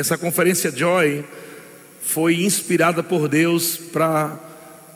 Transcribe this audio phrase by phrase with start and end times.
[0.00, 1.24] essa conferência Joy
[2.02, 4.38] foi inspirada por Deus para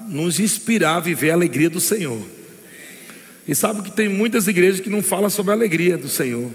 [0.09, 2.21] nos inspirar a viver a alegria do Senhor.
[3.47, 6.51] E sabe que tem muitas igrejas que não falam sobre a alegria do Senhor.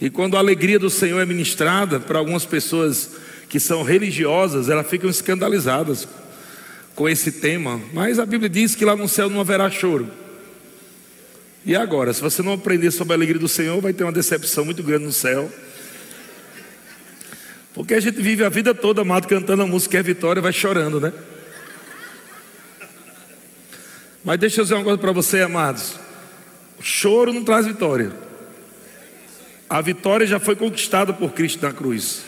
[0.00, 3.10] E quando a alegria do Senhor é ministrada para algumas pessoas
[3.48, 6.06] que são religiosas, elas ficam escandalizadas
[6.94, 7.80] com esse tema.
[7.92, 10.08] Mas a Bíblia diz que lá no céu não haverá choro.
[11.64, 14.64] E agora, se você não aprender sobre a alegria do Senhor, vai ter uma decepção
[14.64, 15.50] muito grande no céu.
[17.74, 21.00] Porque a gente vive a vida toda, amado, cantando a música é vitória, vai chorando,
[21.00, 21.12] né?
[24.24, 25.94] Mas deixa eu dizer uma coisa para você, amados.
[26.78, 28.12] O choro não traz vitória.
[29.68, 32.22] A vitória já foi conquistada por Cristo na cruz.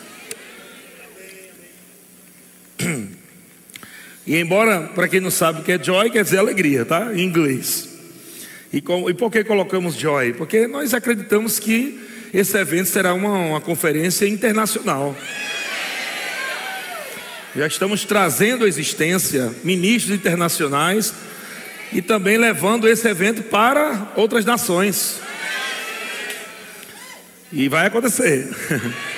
[4.26, 7.12] E embora, para quem não sabe o que é joy, quer dizer alegria, tá?
[7.14, 7.90] Em inglês.
[8.72, 10.32] E, com, e por que colocamos joy?
[10.32, 12.00] Porque nós acreditamos que
[12.34, 15.16] esse evento será uma, uma conferência internacional.
[17.54, 21.14] Já estamos trazendo à existência ministros internacionais
[21.92, 25.20] e também levando esse evento para outras nações.
[27.52, 28.48] E vai acontecer.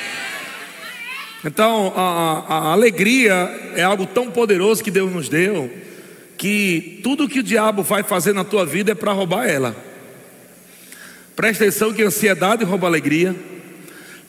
[1.44, 3.32] Então, a, a, alegria
[3.76, 5.72] é algo tão poderoso que Deus nos deu,
[6.36, 9.76] que tudo que o diabo vai fazer na tua vida é para roubar ela.
[11.36, 13.36] Presta atenção que ansiedade rouba alegria,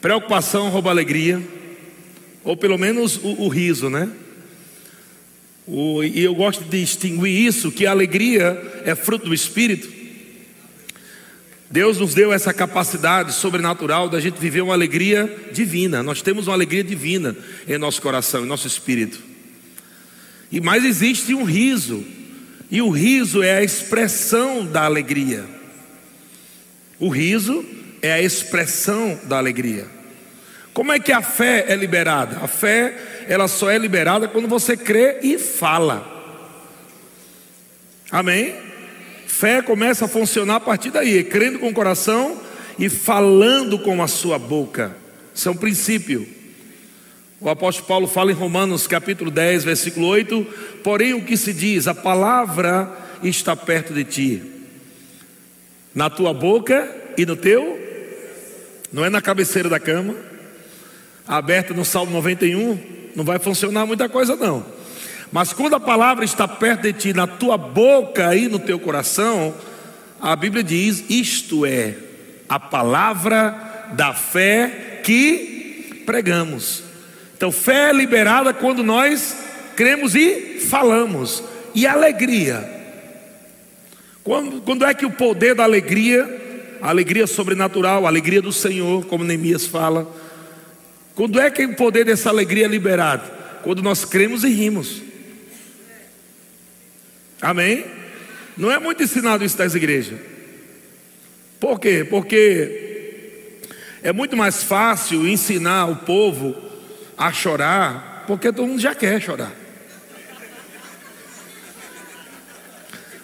[0.01, 1.41] preocupação rouba alegria,
[2.43, 4.09] ou pelo menos o, o riso, né?
[5.65, 9.89] O, e eu gosto de distinguir isso, que a alegria é fruto do Espírito.
[11.71, 16.03] Deus nos deu essa capacidade sobrenatural da gente viver uma alegria divina.
[16.03, 17.37] Nós temos uma alegria divina
[17.69, 19.19] em nosso coração, em nosso espírito.
[20.51, 22.03] E mais existe um riso.
[22.69, 25.56] E o riso é a expressão da alegria.
[26.99, 27.65] O riso
[28.01, 29.87] é a expressão da alegria.
[30.73, 32.37] Como é que a fé é liberada?
[32.41, 36.15] A fé, ela só é liberada quando você crê e fala.
[38.11, 38.55] Amém?
[39.25, 42.39] Fé começa a funcionar a partir daí, crendo com o coração
[42.79, 44.95] e falando com a sua boca.
[45.33, 46.27] Isso é um princípio.
[47.39, 50.43] O apóstolo Paulo fala em Romanos capítulo 10, versículo 8:
[50.83, 52.91] Porém, o que se diz, a palavra
[53.21, 54.43] está perto de ti,
[55.97, 57.75] na tua boca e no teu,
[58.93, 60.13] não é na cabeceira da cama,
[61.27, 62.77] aberta no Salmo 91,
[63.15, 64.63] não vai funcionar muita coisa, não.
[65.31, 69.55] Mas quando a palavra está perto de ti, na tua boca e no teu coração,
[70.21, 71.95] a Bíblia diz: isto é
[72.47, 76.83] a palavra da fé que pregamos.
[77.35, 79.35] Então, fé é liberada quando nós
[79.75, 81.43] cremos e falamos.
[81.73, 82.76] E alegria.
[84.27, 89.05] Quando, quando é que o poder da alegria, a alegria sobrenatural, a alegria do Senhor,
[89.05, 90.05] como Neemias fala,
[91.15, 93.23] quando é que o poder dessa alegria é liberado?
[93.63, 95.01] Quando nós cremos e rimos.
[97.41, 97.85] Amém?
[98.57, 100.19] Não é muito ensinado isso das igrejas.
[101.57, 102.03] Por quê?
[102.03, 103.61] Porque
[104.03, 106.53] é muito mais fácil ensinar o povo
[107.17, 109.66] a chorar, porque todo mundo já quer chorar.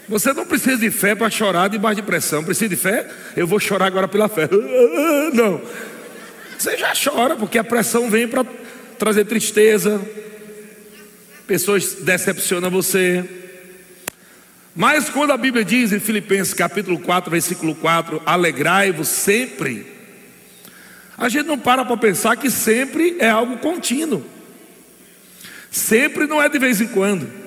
[0.08, 2.44] Você não precisa de fé para chorar debaixo de pressão.
[2.44, 3.10] Precisa de fé?
[3.36, 4.50] Eu vou chorar agora pela fé.
[5.34, 5.62] Não.
[6.58, 8.46] Você já chora, porque a pressão vem para
[8.98, 10.02] trazer tristeza.
[11.48, 13.24] Pessoas decepcionam você.
[14.76, 19.86] Mas quando a Bíblia diz em Filipenses capítulo 4, versículo 4, alegrai-vos sempre,
[21.18, 24.26] a gente não para para pensar que sempre é algo contínuo.
[25.70, 27.43] Sempre não é de vez em quando.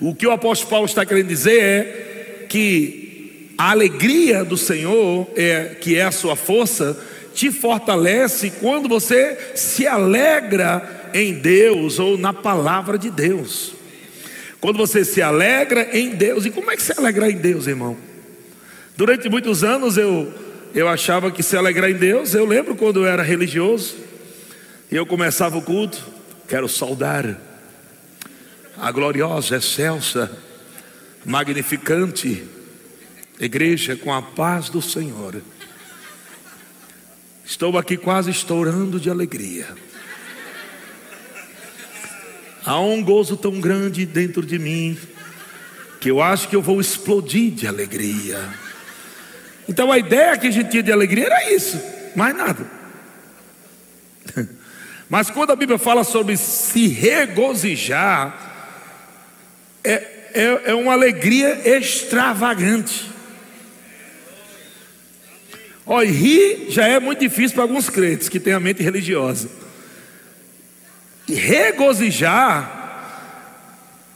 [0.00, 5.76] O que o apóstolo Paulo está querendo dizer é que a alegria do Senhor, é,
[5.80, 6.98] que é a sua força,
[7.34, 13.74] te fortalece quando você se alegra em Deus ou na palavra de Deus.
[14.60, 16.44] Quando você se alegra em Deus.
[16.44, 17.96] E como é que se alegra em Deus, irmão?
[18.96, 20.32] Durante muitos anos eu,
[20.74, 23.96] eu achava que se alegrar em Deus, eu lembro quando eu era religioso,
[24.90, 26.02] e eu começava o culto,
[26.48, 27.45] quero saudar
[28.78, 30.30] a gloriosa, excelsa,
[31.24, 32.46] magnificante
[33.38, 35.42] igreja com a paz do Senhor.
[37.44, 39.68] Estou aqui quase estourando de alegria.
[42.64, 44.98] Há um gozo tão grande dentro de mim
[46.00, 48.40] que eu acho que eu vou explodir de alegria.
[49.68, 51.80] Então a ideia que a gente tinha de alegria era isso,
[52.14, 52.66] mais nada.
[55.08, 58.45] Mas quando a Bíblia fala sobre se regozijar,
[59.86, 63.10] é, é, é uma alegria extravagante.
[65.86, 69.48] Olha, rir já é muito difícil para alguns crentes que têm a mente religiosa.
[71.28, 72.76] E regozijar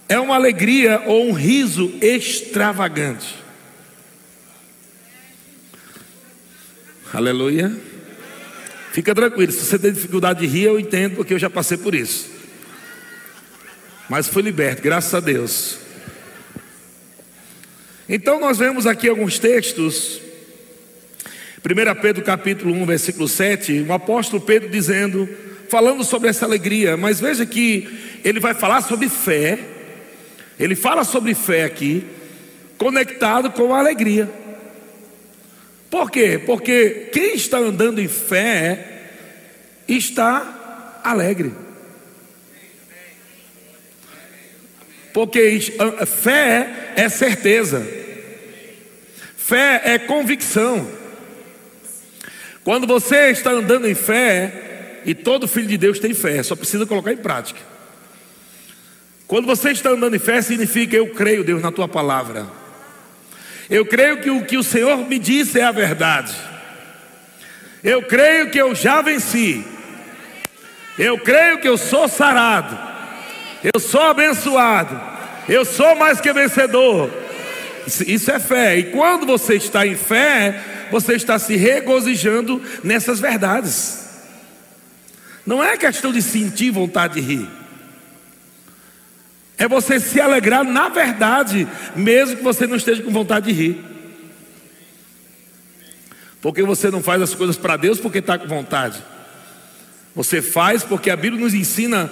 [0.09, 3.37] é uma alegria ou um riso extravagante.
[7.13, 7.77] Aleluia.
[8.93, 11.95] Fica tranquilo, se você tem dificuldade de rir, eu entendo, porque eu já passei por
[11.95, 12.40] isso.
[14.11, 15.79] Mas fui liberto, graças a Deus.
[18.09, 20.21] Então nós vemos aqui alguns textos.
[21.65, 25.29] 1 Pedro capítulo 1, versículo 7, o apóstolo Pedro dizendo,
[25.69, 29.61] falando sobre essa alegria, mas veja que ele vai falar sobre fé.
[30.59, 32.05] Ele fala sobre fé aqui,
[32.77, 34.29] conectado com a alegria.
[35.89, 36.37] Por quê?
[36.45, 39.05] Porque quem está andando em fé
[39.87, 41.70] está alegre.
[45.13, 45.59] Porque
[46.07, 47.87] fé é certeza,
[49.37, 50.89] fé é convicção.
[52.63, 56.87] Quando você está andando em fé, e todo filho de Deus tem fé, só precisa
[56.87, 57.61] colocar em prática.
[59.27, 62.47] Quando você está andando em fé, significa eu creio, Deus, na tua palavra.
[63.69, 66.35] Eu creio que o que o Senhor me disse é a verdade.
[67.83, 69.65] Eu creio que eu já venci.
[70.99, 72.90] Eu creio que eu sou sarado.
[73.63, 75.01] Eu sou abençoado.
[75.49, 77.11] Eu sou mais que vencedor.
[78.07, 78.79] Isso é fé.
[78.79, 84.09] E quando você está em fé, você está se regozijando nessas verdades.
[85.45, 87.49] Não é questão de sentir vontade de rir.
[89.59, 93.85] É você se alegrar na verdade, mesmo que você não esteja com vontade de rir.
[96.41, 99.03] Porque você não faz as coisas para Deus porque está com vontade.
[100.15, 102.11] Você faz porque a Bíblia nos ensina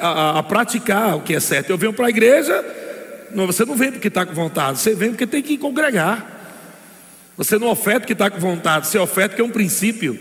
[0.00, 1.70] a, a, a praticar o que é certo.
[1.70, 2.64] Eu venho para a igreja,
[3.30, 6.36] não, você não vem porque está com vontade, você vem porque tem que congregar.
[7.36, 10.18] Você não oferta porque está com vontade, você oferta porque é um princípio.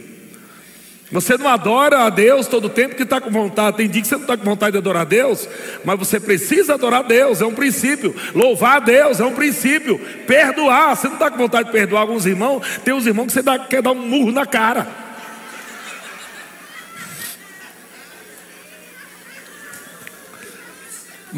[1.12, 3.77] Você não adora a Deus todo o tempo que está com vontade.
[3.77, 5.48] Tem dia que você não está com vontade de adorar a Deus,
[5.86, 8.13] mas você precisa adorar a Deus, é um princípio.
[8.36, 9.98] Louvar a Deus é um princípio.
[10.27, 13.42] Perdoar, você não está com vontade de perdoar alguns irmãos, tem uns irmãos que você
[13.42, 15.06] dá, quer dar um murro na cara.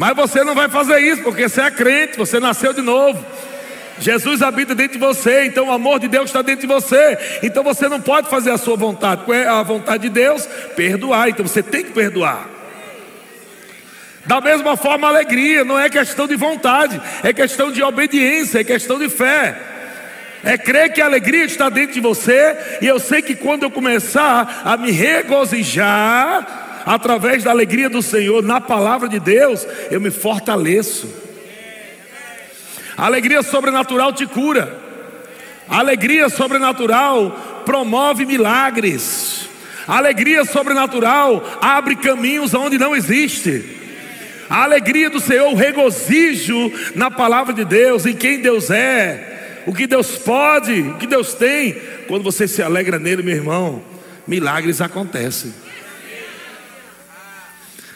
[0.00, 3.22] Mas você não vai fazer isso, porque você é crente, você nasceu de novo.
[3.98, 7.18] Jesus habita dentro de você, então o amor de Deus está dentro de você.
[7.42, 9.26] Então você não pode fazer a sua vontade.
[9.26, 10.48] Qual é a vontade de Deus?
[10.74, 11.28] Perdoar.
[11.28, 12.48] Então você tem que perdoar.
[14.24, 18.98] Da mesma forma, alegria não é questão de vontade, é questão de obediência, é questão
[18.98, 19.54] de fé.
[20.42, 23.70] É crer que a alegria está dentro de você, e eu sei que quando eu
[23.70, 30.10] começar a me regozijar, através da alegria do Senhor na palavra de Deus, eu me
[30.10, 31.08] fortaleço.
[32.96, 34.78] A alegria sobrenatural te cura.
[35.68, 39.48] A alegria sobrenatural promove milagres.
[39.86, 43.78] A alegria sobrenatural abre caminhos onde não existe.
[44.48, 49.72] A alegria do Senhor, o regozijo na palavra de Deus, em quem Deus é, o
[49.72, 51.80] que Deus pode, o que Deus tem.
[52.08, 53.82] Quando você se alegra nele, meu irmão,
[54.26, 55.54] milagres acontecem.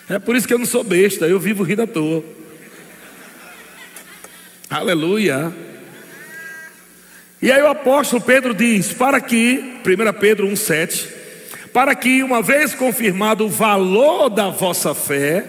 [0.09, 2.23] É por isso que eu não sou besta, eu vivo rindo à toa.
[4.69, 5.53] Aleluia.
[7.41, 11.09] E aí o apóstolo Pedro diz: para que, 1 Pedro 1,7,
[11.73, 15.45] para que, uma vez confirmado o valor da vossa fé,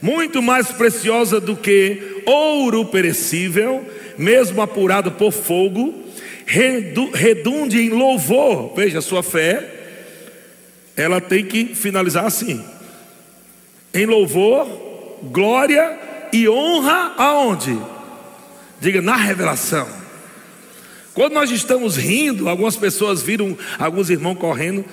[0.00, 3.86] muito mais preciosa do que ouro perecível,
[4.16, 6.04] mesmo apurado por fogo,
[6.46, 8.74] redunde em louvor.
[8.74, 9.66] Veja, sua fé,
[10.96, 12.64] ela tem que finalizar assim:
[13.94, 14.66] em louvor,
[15.22, 15.98] glória
[16.32, 17.78] e honra aonde?
[18.80, 19.88] Diga na revelação.
[21.14, 24.84] Quando nós estamos rindo, algumas pessoas viram alguns irmãos correndo.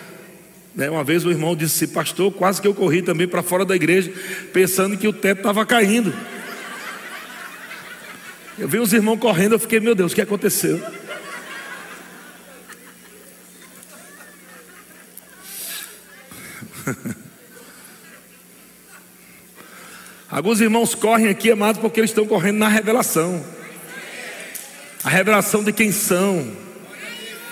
[0.76, 0.90] Né?
[0.90, 4.14] Uma vez o irmão disse: Pastor, quase que eu corri também para fora da igreja,
[4.54, 6.14] pensando que o teto estava caindo.
[8.58, 10.80] Eu vi os irmãos correndo, eu fiquei: Meu Deus, o que aconteceu?
[20.32, 23.44] Alguns irmãos correm aqui, amados, porque eles estão correndo na revelação.
[25.04, 26.48] A revelação de quem são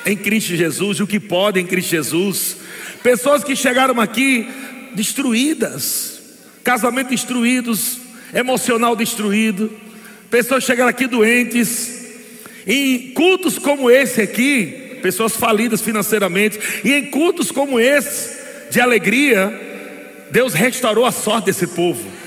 [0.05, 2.55] em Cristo Jesus, e o que podem em Cristo Jesus.
[3.03, 4.47] Pessoas que chegaram aqui
[4.95, 6.21] destruídas,
[6.63, 7.97] casamento destruídos,
[8.33, 9.69] emocional destruído.
[10.29, 11.99] Pessoas chegaram aqui doentes.
[12.65, 18.39] Em cultos como esse aqui, pessoas falidas financeiramente, e em cultos como esse,
[18.71, 19.51] de alegria,
[20.31, 22.18] Deus restaurou a sorte desse povo.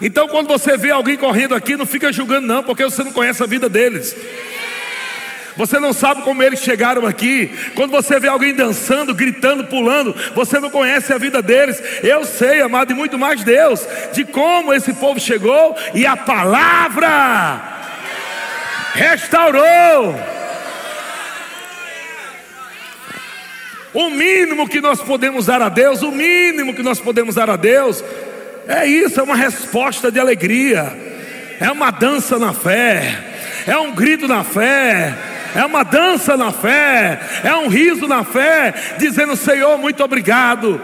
[0.00, 3.42] Então, quando você vê alguém correndo aqui, não fica julgando, não, porque você não conhece
[3.42, 4.16] a vida deles.
[5.56, 7.50] Você não sabe como eles chegaram aqui.
[7.74, 11.82] Quando você vê alguém dançando, gritando, pulando, você não conhece a vida deles.
[12.02, 17.60] Eu sei, amado, e muito mais Deus, de como esse povo chegou e a palavra
[18.94, 20.18] restaurou.
[23.92, 27.56] O mínimo que nós podemos dar a Deus, o mínimo que nós podemos dar a
[27.56, 28.04] Deus,
[28.66, 30.92] é isso, é uma resposta de alegria,
[31.58, 33.18] é uma dança na fé,
[33.66, 35.14] é um grito na fé,
[35.54, 40.80] é uma dança na fé, é um riso na fé, dizendo: Senhor, muito obrigado.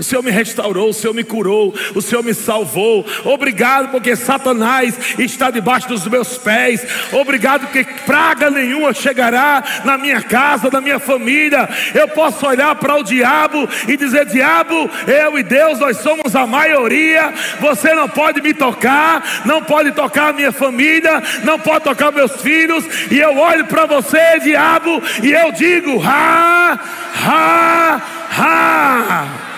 [0.00, 3.04] O Senhor me restaurou, o Senhor me curou, o Senhor me salvou.
[3.22, 6.86] Obrigado porque Satanás está debaixo dos meus pés.
[7.12, 11.68] Obrigado porque praga nenhuma chegará na minha casa, na minha família.
[11.94, 16.46] Eu posso olhar para o diabo e dizer: Diabo, eu e Deus, nós somos a
[16.46, 17.34] maioria.
[17.60, 22.40] Você não pode me tocar, não pode tocar a minha família, não pode tocar meus
[22.40, 22.86] filhos.
[23.10, 26.80] E eu olho para você, diabo, e eu digo: Ha,
[27.22, 29.49] ha, ha.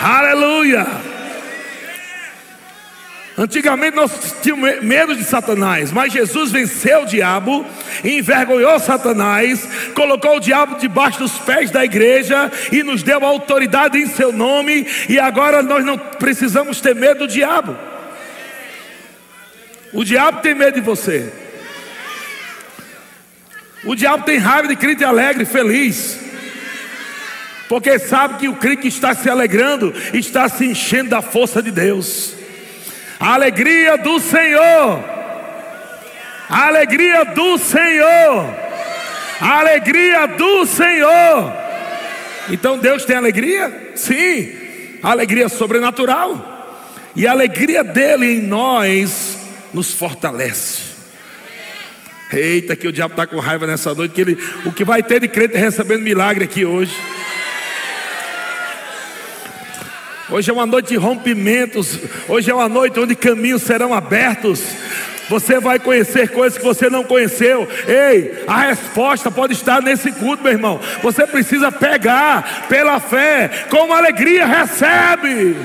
[0.00, 0.86] Aleluia!
[3.36, 7.64] Antigamente nós tínhamos medo de Satanás, mas Jesus venceu o diabo,
[8.04, 14.06] envergonhou Satanás, colocou o diabo debaixo dos pés da igreja e nos deu autoridade em
[14.06, 17.76] seu nome, e agora nós não precisamos ter medo do diabo.
[19.92, 21.32] O diabo tem medo de você.
[23.84, 26.27] O diabo tem raiva de crente alegre, feliz
[27.68, 31.70] porque sabe que o crente que está se alegrando está se enchendo da força de
[31.70, 32.34] Deus.
[33.20, 35.04] A alegria do Senhor,
[36.48, 38.54] a alegria do Senhor,
[39.40, 41.52] a alegria do Senhor.
[42.50, 43.92] Então Deus tem alegria?
[43.94, 44.52] Sim,
[45.02, 46.56] alegria sobrenatural.
[47.14, 49.36] E a alegria dele em nós
[49.74, 50.88] nos fortalece.
[52.32, 55.20] Eita, que o diabo está com raiva nessa noite, que ele, o que vai ter
[55.20, 56.92] de crente recebendo milagre aqui hoje.
[60.30, 61.98] Hoje é uma noite de rompimentos.
[62.28, 64.62] Hoje é uma noite onde caminhos serão abertos.
[65.30, 67.66] Você vai conhecer coisas que você não conheceu.
[67.86, 70.80] Ei, a resposta pode estar nesse culto, meu irmão.
[71.02, 75.56] Você precisa pegar pela fé, com alegria recebe.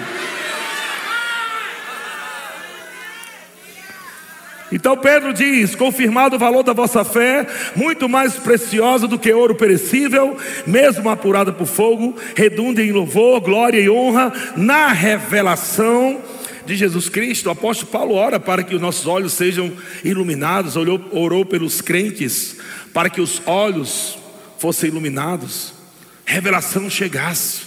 [4.74, 9.54] Então Pedro diz: confirmado o valor da vossa fé, muito mais preciosa do que ouro
[9.54, 16.20] perecível, mesmo apurada por fogo, redunda em louvor, glória e honra na revelação
[16.66, 17.50] de Jesus Cristo.
[17.50, 19.72] O apóstolo Paulo ora para que os nossos olhos sejam
[20.04, 22.58] iluminados, orou, orou pelos crentes
[22.92, 24.18] para que os olhos
[24.58, 25.72] fossem iluminados,
[26.26, 27.62] revelação chegasse.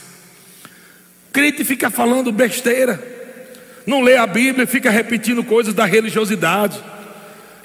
[1.33, 3.01] Crente fica falando besteira,
[3.87, 6.96] não lê a Bíblia, fica repetindo coisas da religiosidade.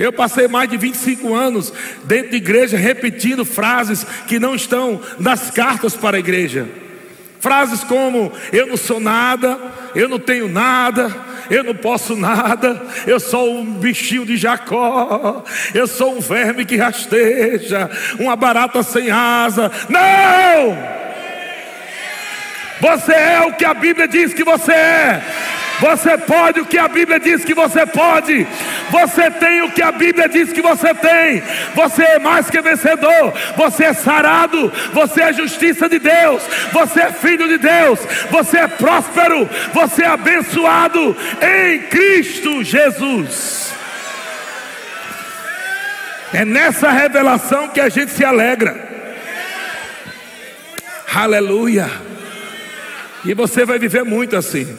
[0.02, 1.72] Eu passei mais de 25 anos
[2.06, 6.68] dentro de igreja repetindo frases que não estão nas cartas para a igreja.
[7.40, 9.60] Frases como: Eu não sou nada,
[9.94, 11.16] eu não tenho nada,
[11.52, 16.78] eu não posso nada, eu sou um bichinho de Jacó, eu sou um verme que
[16.78, 17.88] rasteja,
[18.20, 19.72] uma barata sem asa.
[19.88, 20.78] Não!
[22.82, 25.22] Você é o que a Bíblia diz que você é.
[25.80, 28.48] Você pode o que a Bíblia diz que você pode.
[28.92, 31.42] Você tem o que a Bíblia diz que você tem.
[31.74, 33.34] Você é mais que vencedor.
[33.56, 34.72] Você é sarado.
[34.94, 36.44] Você é justiça de Deus.
[36.72, 38.00] Você é filho de Deus.
[38.30, 39.50] Você é próspero.
[39.74, 43.74] Você é abençoado em Cristo Jesus.
[46.34, 48.90] É nessa revelação que a gente se alegra.
[51.14, 51.90] Aleluia.
[53.26, 54.78] E você vai viver muito assim.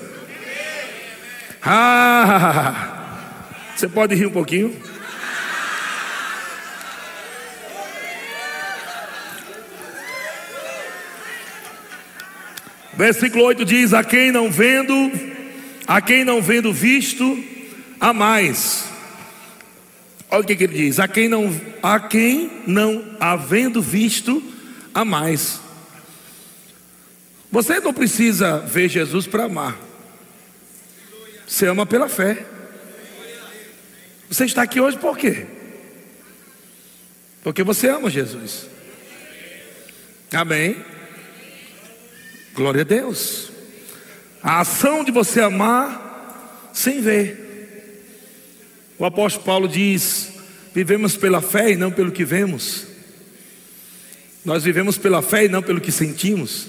[1.63, 3.01] Ah,
[3.77, 4.75] você pode rir um pouquinho?
[12.95, 15.11] Versículo 8 diz: A quem não vendo,
[15.87, 17.43] a quem não vendo visto,
[17.99, 18.85] a mais.
[20.31, 21.53] Olha o que, que ele diz: a quem não,
[21.83, 24.43] a quem não havendo visto,
[24.95, 25.61] a mais.
[27.51, 29.79] Você não precisa ver Jesus para amar.
[31.47, 32.47] Você ama pela fé.
[34.33, 35.45] Você está aqui hoje por quê?
[37.43, 38.67] Porque você ama Jesus.
[40.33, 40.83] Amém.
[42.55, 43.51] Glória a Deus.
[44.43, 48.07] A ação de você amar sem ver.
[48.99, 50.33] O apóstolo Paulo diz:
[50.75, 52.87] vivemos pela fé e não pelo que vemos.
[54.43, 56.69] Nós vivemos pela fé e não pelo que sentimos.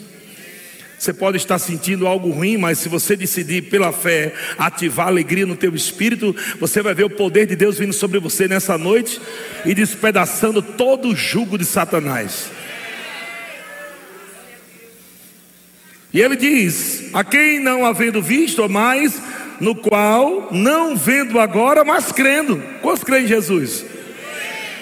[1.04, 5.54] Você pode estar sentindo algo ruim, mas se você decidir pela fé ativar alegria no
[5.54, 9.20] teu espírito, você vai ver o poder de Deus vindo sobre você nessa noite
[9.66, 12.50] e despedaçando todo o jugo de Satanás.
[16.14, 19.22] E ele diz: A quem não havendo visto, mas
[19.60, 22.64] no qual não vendo agora, mas crendo.
[22.82, 23.86] Quantos creem em Jesus?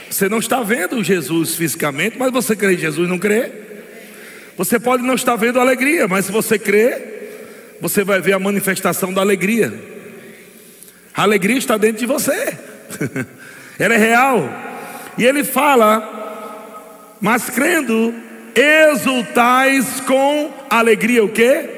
[0.07, 3.70] Você não está vendo Jesus fisicamente, mas você crê em Jesus, não crê?
[4.58, 7.01] Você pode não estar vendo alegria, mas se você crê,
[7.79, 9.74] você vai ver a manifestação da alegria.
[11.13, 12.58] A alegria está dentro de você.
[13.79, 14.50] Ela é real.
[15.17, 18.13] E ele fala: "Mas crendo,
[18.55, 21.70] exultais com alegria o quê?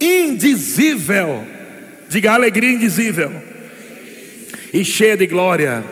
[0.00, 1.44] Indizível.
[2.08, 3.32] Diga alegria indizível.
[4.72, 5.84] E cheia de glória.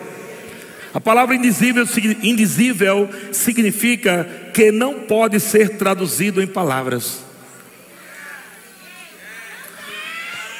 [0.93, 1.85] A palavra indizível,
[2.23, 7.19] indizível significa que não pode ser traduzido em palavras.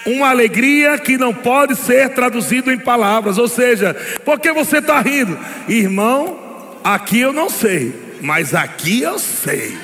[0.05, 3.37] Uma alegria que não pode ser traduzido em palavras.
[3.37, 3.93] Ou seja,
[4.23, 5.37] por que você está rindo?
[5.67, 6.39] Irmão,
[6.83, 9.77] aqui eu não sei, mas aqui eu sei.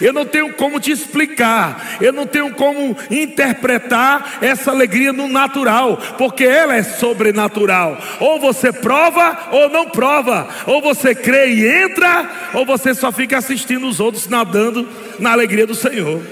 [0.00, 5.98] Eu não tenho como te explicar, eu não tenho como interpretar essa alegria no natural,
[6.18, 7.98] porque ela é sobrenatural.
[8.18, 13.38] Ou você prova ou não prova, ou você crê e entra, ou você só fica
[13.38, 16.22] assistindo os outros nadando na alegria do Senhor.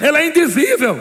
[0.00, 1.00] ela é indizível,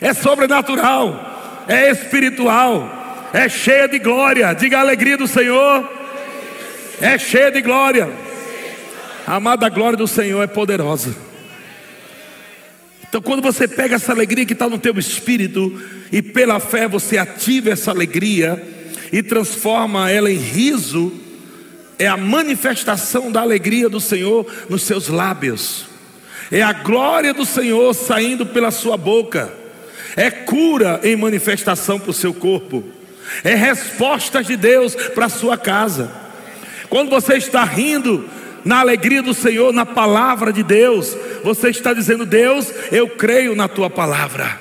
[0.00, 4.52] é sobrenatural, é espiritual, é cheia de glória.
[4.52, 6.05] Diga a alegria do Senhor
[7.00, 8.10] é cheia de glória.
[9.26, 11.14] A amada glória do Senhor é poderosa.
[13.08, 15.80] Então, quando você pega essa alegria que está no teu espírito
[16.12, 18.62] e pela fé você ativa essa alegria
[19.12, 21.12] e transforma ela em riso,
[21.98, 25.86] é a manifestação da alegria do Senhor nos seus lábios,
[26.50, 29.52] é a glória do Senhor saindo pela sua boca,
[30.14, 32.84] é cura em manifestação para o seu corpo,
[33.42, 36.25] é respostas de Deus para a sua casa.
[36.88, 38.28] Quando você está rindo
[38.64, 43.68] na alegria do Senhor, na palavra de Deus, você está dizendo: Deus, eu creio na
[43.68, 44.58] tua palavra.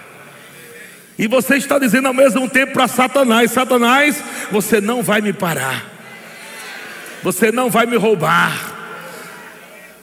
[1.18, 5.86] E você está dizendo ao mesmo tempo para Satanás: Satanás, você não vai me parar,
[7.24, 8.76] você não vai me roubar,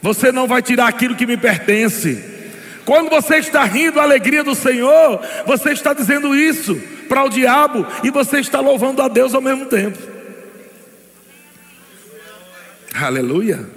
[0.01, 2.31] você não vai tirar aquilo que me pertence.
[2.85, 6.75] Quando você está rindo a alegria do Senhor, você está dizendo isso
[7.07, 10.12] para o diabo e você está louvando a Deus ao mesmo tempo.
[12.93, 13.67] Aleluia.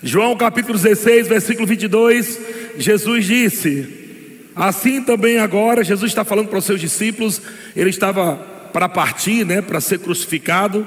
[0.00, 2.38] João capítulo 16, versículo 22,
[2.78, 7.42] Jesus disse: Assim também agora, Jesus está falando para os seus discípulos,
[7.74, 8.36] ele estava
[8.72, 10.86] para partir, né, para ser crucificado,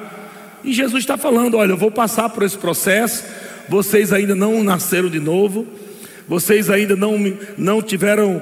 [0.63, 3.25] e Jesus está falando: Olha, eu vou passar por esse processo,
[3.67, 5.67] vocês ainda não nasceram de novo,
[6.25, 7.17] vocês ainda não,
[7.57, 8.41] não tiveram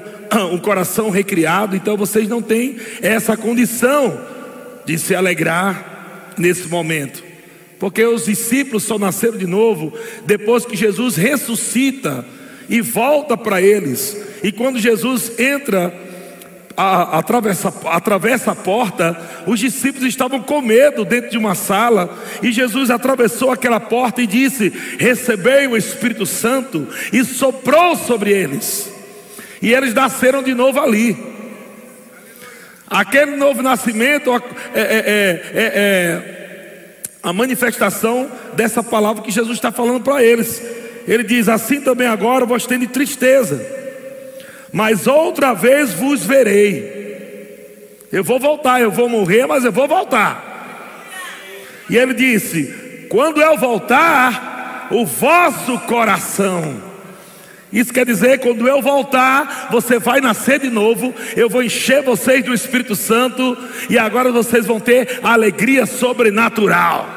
[0.52, 4.38] um coração recriado, então vocês não têm essa condição
[4.84, 7.22] de se alegrar nesse momento.
[7.78, 9.92] Porque os discípulos só nasceram de novo
[10.26, 12.24] depois que Jesus ressuscita
[12.68, 14.16] e volta para eles.
[14.42, 15.92] E quando Jesus entra,
[16.76, 22.18] a, atravessa, atravessa a porta, os discípulos estavam com medo dentro de uma sala.
[22.42, 28.90] E Jesus atravessou aquela porta e disse: Recebei o Espírito Santo, e soprou sobre eles.
[29.62, 31.29] E eles nasceram de novo ali.
[32.90, 34.34] Aquele novo nascimento
[34.74, 36.22] é, é, é, é,
[37.22, 40.60] a manifestação dessa palavra que Jesus está falando para eles.
[41.06, 43.64] Ele diz: Assim também agora vós de tristeza,
[44.72, 46.98] mas outra vez vos verei.
[48.10, 51.06] Eu vou voltar, eu vou morrer, mas eu vou voltar.
[51.88, 56.89] E ele disse: Quando eu voltar, o vosso coração
[57.72, 62.44] isso quer dizer, quando eu voltar, você vai nascer de novo, eu vou encher vocês
[62.44, 63.56] do Espírito Santo,
[63.88, 67.08] e agora vocês vão ter alegria sobrenatural.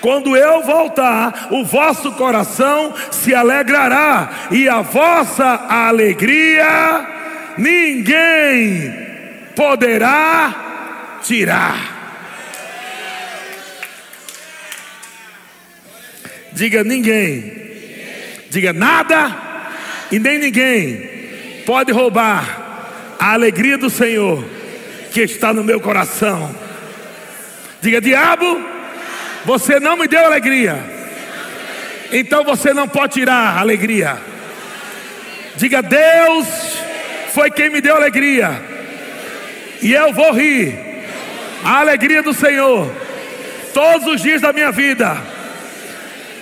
[0.00, 7.06] Quando eu voltar, o vosso coração se alegrará, e a vossa alegria
[7.58, 8.94] ninguém
[9.54, 11.98] poderá tirar.
[16.54, 17.60] Diga ninguém.
[18.48, 19.49] Diga nada
[20.10, 21.08] e nem ninguém
[21.64, 24.44] pode roubar a alegria do Senhor
[25.12, 26.54] que está no meu coração.
[27.80, 28.60] Diga, diabo,
[29.44, 30.78] você não me deu alegria,
[32.12, 34.18] então você não pode tirar a alegria.
[35.56, 36.46] Diga, Deus
[37.32, 38.62] foi quem me deu alegria,
[39.82, 40.78] e eu vou rir
[41.64, 42.90] a alegria do Senhor
[43.72, 45.16] todos os dias da minha vida.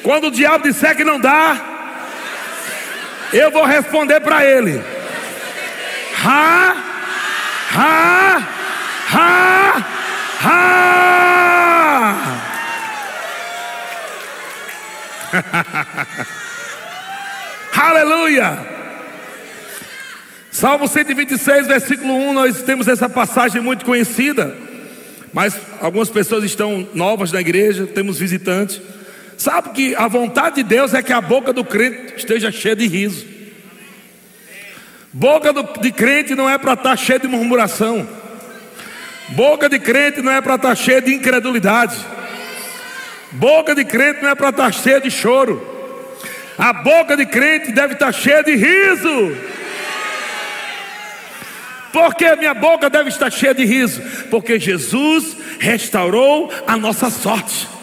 [0.02, 1.67] Quando o diabo disser que não dá,
[3.32, 4.82] eu vou responder para ele.
[6.24, 6.76] Ha,
[7.74, 8.42] ha,
[9.12, 9.84] ha,
[10.44, 10.78] ha.
[17.76, 18.58] Aleluia.
[20.50, 24.56] Salmo 126, versículo 1, nós temos essa passagem muito conhecida,
[25.32, 28.80] mas algumas pessoas estão novas na igreja, temos visitantes.
[29.38, 32.88] Sabe que a vontade de Deus é que a boca do crente esteja cheia de
[32.88, 33.24] riso.
[35.12, 38.07] Boca do, de crente não é para estar tá cheia de murmuração.
[39.29, 41.96] Boca de crente não é para estar tá cheia de incredulidade.
[43.31, 45.64] Boca de crente não é para estar tá cheia de choro.
[46.59, 49.37] A boca de crente deve estar cheia de riso.
[51.92, 54.03] Porque a minha boca deve estar cheia de riso?
[54.33, 57.77] Porque Jesus restaurou a nossa sorte.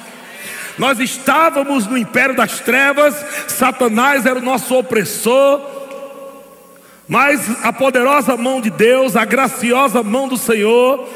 [0.77, 3.15] Nós estávamos no império das trevas,
[3.47, 5.61] Satanás era o nosso opressor,
[7.07, 11.07] mas a poderosa mão de Deus, a graciosa mão do Senhor,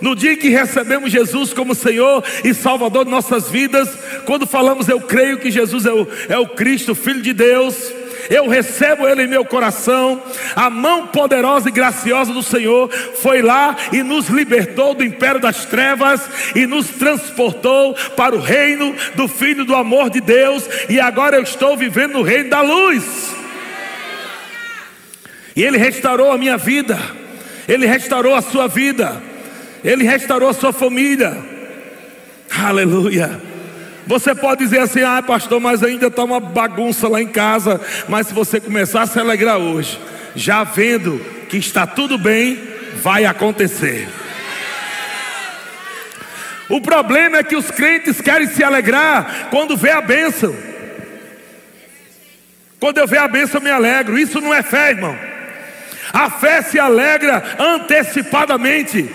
[0.00, 3.88] no dia que recebemos Jesus como Senhor e Salvador de nossas vidas,
[4.24, 7.92] quando falamos eu creio que Jesus é o, é o Cristo, Filho de Deus,
[8.30, 10.22] eu recebo Ele em meu coração.
[10.54, 15.64] A mão poderosa e graciosa do Senhor foi lá e nos libertou do império das
[15.64, 16.20] trevas
[16.54, 20.68] e nos transportou para o reino do Filho do amor de Deus.
[20.88, 23.34] E agora eu estou vivendo no reino da luz.
[25.54, 26.98] E Ele restaurou a minha vida,
[27.66, 29.20] Ele restaurou a sua vida,
[29.82, 31.36] Ele restaurou a sua família.
[32.50, 33.47] Aleluia.
[34.08, 37.78] Você pode dizer assim, ah, pastor, mas ainda está uma bagunça lá em casa.
[38.08, 40.00] Mas se você começar a se alegrar hoje,
[40.34, 42.58] já vendo que está tudo bem,
[43.02, 44.08] vai acontecer.
[46.70, 50.56] O problema é que os crentes querem se alegrar quando vê a bênção.
[52.80, 54.18] Quando eu vejo a bênção, eu me alegro.
[54.18, 55.14] Isso não é fé, irmão.
[56.14, 59.06] A fé se alegra antecipadamente.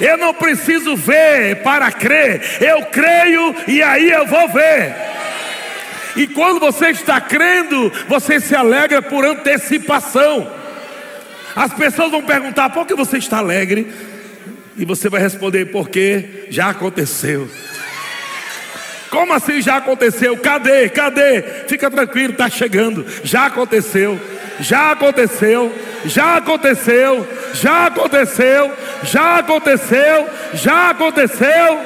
[0.00, 4.94] Eu não preciso ver para crer, eu creio e aí eu vou ver.
[6.16, 10.50] E quando você está crendo, você se alegra por antecipação.
[11.54, 13.92] As pessoas vão perguntar: por que você está alegre?
[14.76, 17.48] E você vai responder: porque já aconteceu.
[19.10, 20.36] Como assim já aconteceu?
[20.36, 20.88] Cadê?
[20.88, 21.42] Cadê?
[21.66, 23.06] Fica tranquilo, está chegando.
[23.24, 24.20] Já aconteceu.
[24.60, 25.74] Já aconteceu.
[26.04, 27.26] Já aconteceu.
[27.54, 28.72] Já aconteceu.
[29.02, 30.28] Já aconteceu.
[30.54, 31.80] Já aconteceu.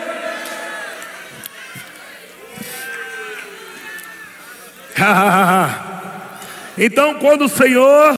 [6.79, 8.15] então, quando o Senhor,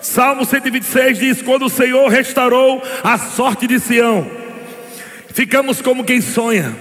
[0.00, 4.30] Salmo 126 diz: Quando o Senhor restaurou a sorte de Sião,
[5.32, 6.74] ficamos como quem sonha.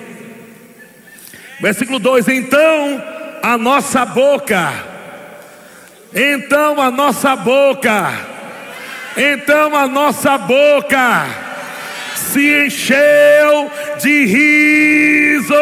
[1.59, 3.03] Versículo 2: Então
[3.41, 4.71] a nossa boca,
[6.17, 8.11] então a nossa boca,
[9.15, 11.27] então a nossa boca
[12.15, 15.53] se encheu de riso.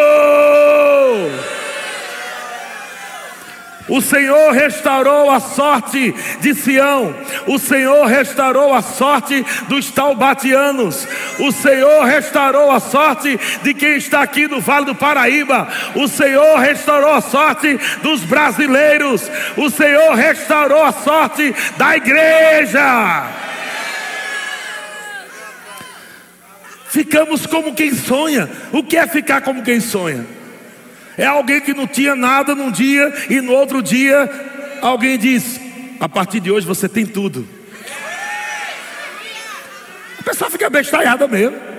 [3.87, 7.15] O Senhor restaurou a sorte de Sião.
[7.45, 11.07] O Senhor restaurou a sorte dos taubatianos.
[11.39, 15.67] O Senhor restaurou a sorte de quem está aqui no Vale do Paraíba.
[15.93, 19.29] O Senhor restaurou a sorte dos brasileiros.
[19.55, 23.45] O Senhor restaurou a sorte da igreja.
[26.87, 28.49] Ficamos como quem sonha.
[28.71, 30.25] O que é ficar como quem sonha?
[31.17, 34.29] É alguém que não tinha nada num dia e no outro dia
[34.81, 35.59] alguém diz:
[35.99, 37.47] a partir de hoje você tem tudo.
[40.19, 41.75] A pessoa fica bestalhada mesmo.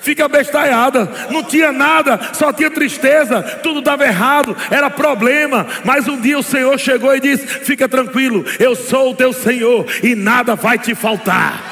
[0.00, 5.66] Fica bestalhada, não tinha nada, só tinha tristeza, tudo dava errado, era problema.
[5.84, 9.86] Mas um dia o Senhor chegou e disse: Fica tranquilo, eu sou o teu Senhor
[10.02, 11.62] e nada vai te faltar.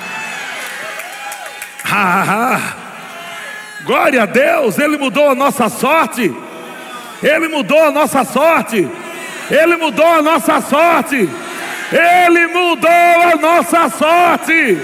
[1.85, 2.86] Ha, ha, ha.
[3.87, 6.35] Glória a Deus, Ele mudou a nossa sorte.
[7.22, 8.88] Ele mudou a nossa sorte.
[9.49, 11.29] Ele mudou a nossa sorte.
[11.92, 14.79] Ele mudou a nossa sorte.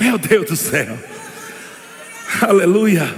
[0.00, 0.98] Meu Deus do céu.
[2.42, 3.14] Aleluia.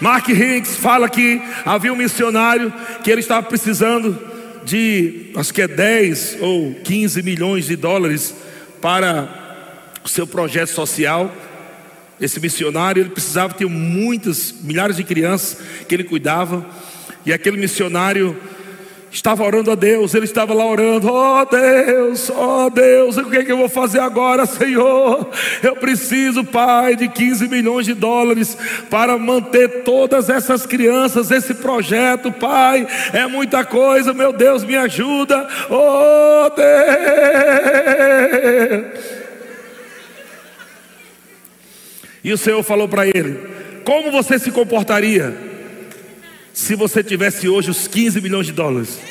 [0.00, 4.29] Mark Hicks fala que havia um missionário que ele estava precisando
[4.64, 8.34] de, acho que é 10 ou 15 milhões de dólares
[8.80, 11.34] para o seu projeto social.
[12.20, 16.66] Esse missionário, ele precisava ter muitas, milhares de crianças que ele cuidava.
[17.24, 18.36] E aquele missionário
[19.10, 23.44] estava orando a Deus, ele estava lá orando, oh Deus, oh Deus, o que, é
[23.44, 25.28] que eu vou fazer agora, Senhor?
[25.62, 28.56] Eu preciso, Pai, de 15 milhões de dólares
[28.88, 35.48] para manter todas essas crianças, esse projeto, Pai, é muita coisa, meu Deus, me ajuda,
[35.68, 36.70] oh Deus.
[42.22, 43.38] E o Senhor falou para ele:
[43.84, 45.49] Como você se comportaria
[46.52, 48.98] se você tivesse hoje os 15 milhões de dólares?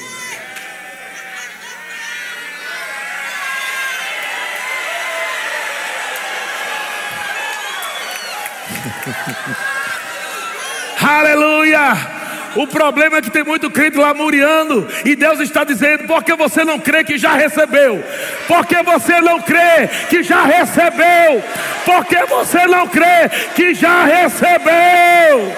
[11.02, 12.20] Aleluia!
[12.56, 16.80] O problema é que tem muito crente lamuriando e Deus está dizendo: porque você não
[16.80, 18.04] crê que já recebeu?
[18.48, 21.44] Porque você não crê que já recebeu?
[21.86, 25.54] Porque você não crê que já recebeu?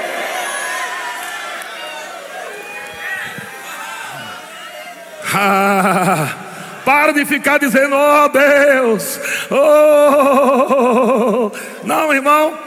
[6.85, 9.19] Para de ficar dizendo, oh Deus,
[9.51, 11.51] oh,
[11.83, 12.57] não, irmão.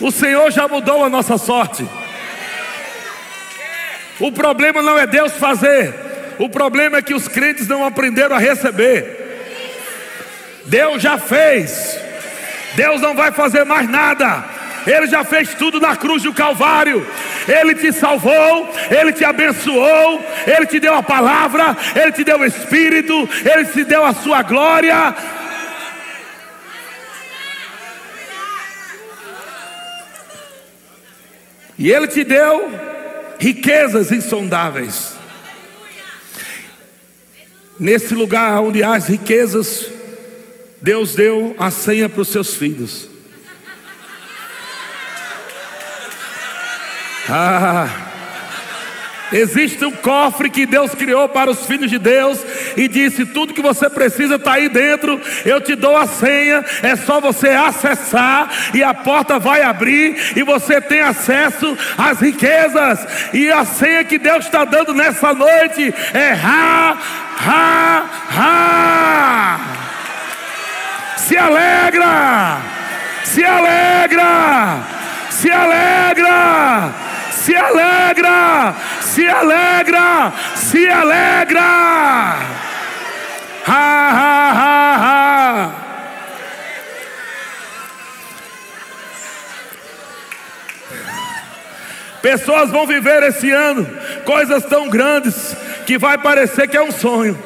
[0.00, 1.88] O Senhor já mudou a nossa sorte.
[4.18, 5.94] O problema não é Deus fazer,
[6.38, 9.24] o problema é que os crentes não aprenderam a receber.
[10.64, 11.98] Deus já fez,
[12.74, 14.55] Deus não vai fazer mais nada.
[14.86, 17.04] Ele já fez tudo na cruz do Calvário.
[17.48, 22.44] Ele te salvou, Ele te abençoou, Ele te deu a palavra, Ele te deu o
[22.44, 25.14] Espírito, Ele te deu a sua glória.
[31.78, 32.70] E Ele te deu
[33.38, 35.14] riquezas insondáveis.
[37.78, 39.90] Nesse lugar onde há as riquezas,
[40.80, 43.15] Deus deu a senha para os seus filhos.
[47.28, 47.88] Ah,
[49.32, 52.38] Existe um cofre que Deus criou para os filhos de Deus
[52.76, 55.20] e disse: tudo que você precisa está aí dentro.
[55.44, 60.42] Eu te dou a senha, é só você acessar e a porta vai abrir e
[60.42, 63.04] você tem acesso às riquezas.
[63.32, 66.36] E a senha que Deus está dando nessa noite é.
[71.16, 72.58] Se alegra,
[73.24, 74.78] se alegra,
[75.30, 77.05] se alegra
[77.46, 81.62] se alegra, se alegra, se alegra.
[83.64, 85.72] Ha, ha, ha, ha.
[92.20, 93.86] Pessoas vão viver esse ano
[94.24, 95.56] coisas tão grandes
[95.86, 97.38] que vai parecer que é um sonho.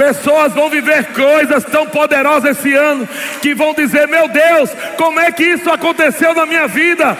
[0.00, 3.06] Pessoas vão viver coisas tão poderosas esse ano
[3.42, 7.18] que vão dizer: Meu Deus, como é que isso aconteceu na minha vida?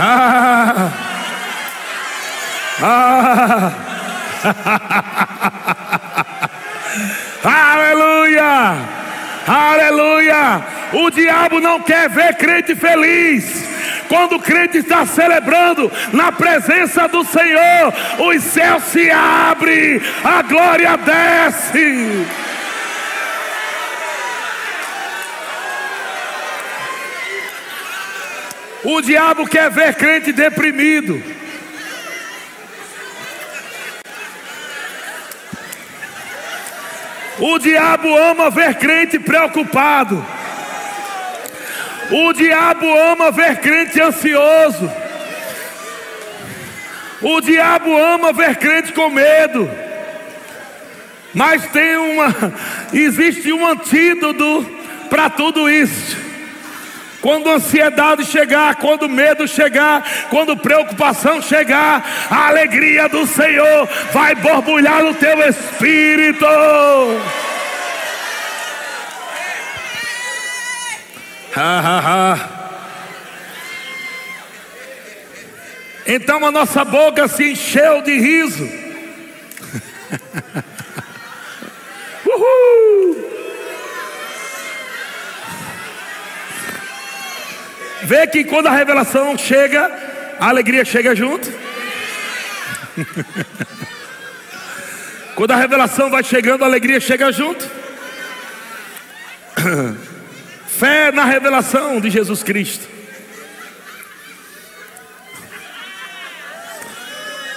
[0.00, 0.92] Ah,
[2.80, 3.72] ah,
[7.74, 8.76] aleluia,
[9.48, 10.62] aleluia.
[10.92, 13.69] O diabo não quer ver crente feliz.
[14.10, 20.96] Quando o crente está celebrando na presença do Senhor, os céus se abrem, a glória
[20.96, 22.26] desce.
[28.82, 31.22] O diabo quer ver crente deprimido.
[37.38, 40.26] O diabo ama ver crente preocupado.
[42.10, 44.90] O diabo ama ver crente ansioso.
[47.22, 49.70] O diabo ama ver crente com medo.
[51.32, 52.34] Mas tem uma,
[52.92, 54.68] existe um antídoto
[55.08, 56.16] para tudo isso.
[57.20, 63.86] Quando a ansiedade chegar, quando o medo chegar, quando preocupação chegar, a alegria do Senhor
[64.10, 66.46] vai borbulhar no teu espírito.
[76.06, 78.64] Então a nossa boca se encheu de riso.
[82.26, 83.30] Uhul.
[88.02, 89.88] Vê que quando a revelação chega,
[90.38, 91.48] a alegria chega junto.
[95.36, 97.64] quando a revelação vai chegando, a alegria chega junto.
[100.80, 102.88] Fé na revelação de Jesus Cristo.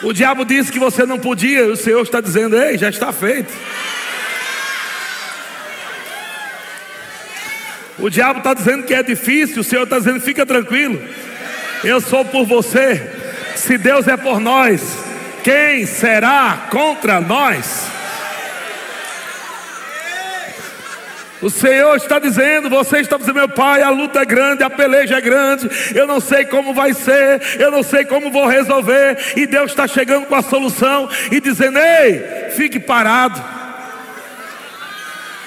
[0.01, 3.53] O diabo disse que você não podia, o Senhor está dizendo: Ei, já está feito.
[7.97, 11.01] O diabo está dizendo que é difícil, o Senhor está dizendo: fica tranquilo,
[11.81, 13.09] eu sou por você.
[13.55, 14.97] Se Deus é por nós,
[15.45, 17.87] quem será contra nós?
[21.43, 25.17] O Senhor está dizendo, você está dizendo, meu pai, a luta é grande, a peleja
[25.17, 29.45] é grande, eu não sei como vai ser, eu não sei como vou resolver, e
[29.45, 33.43] Deus está chegando com a solução e dizendo: ei, fique parado,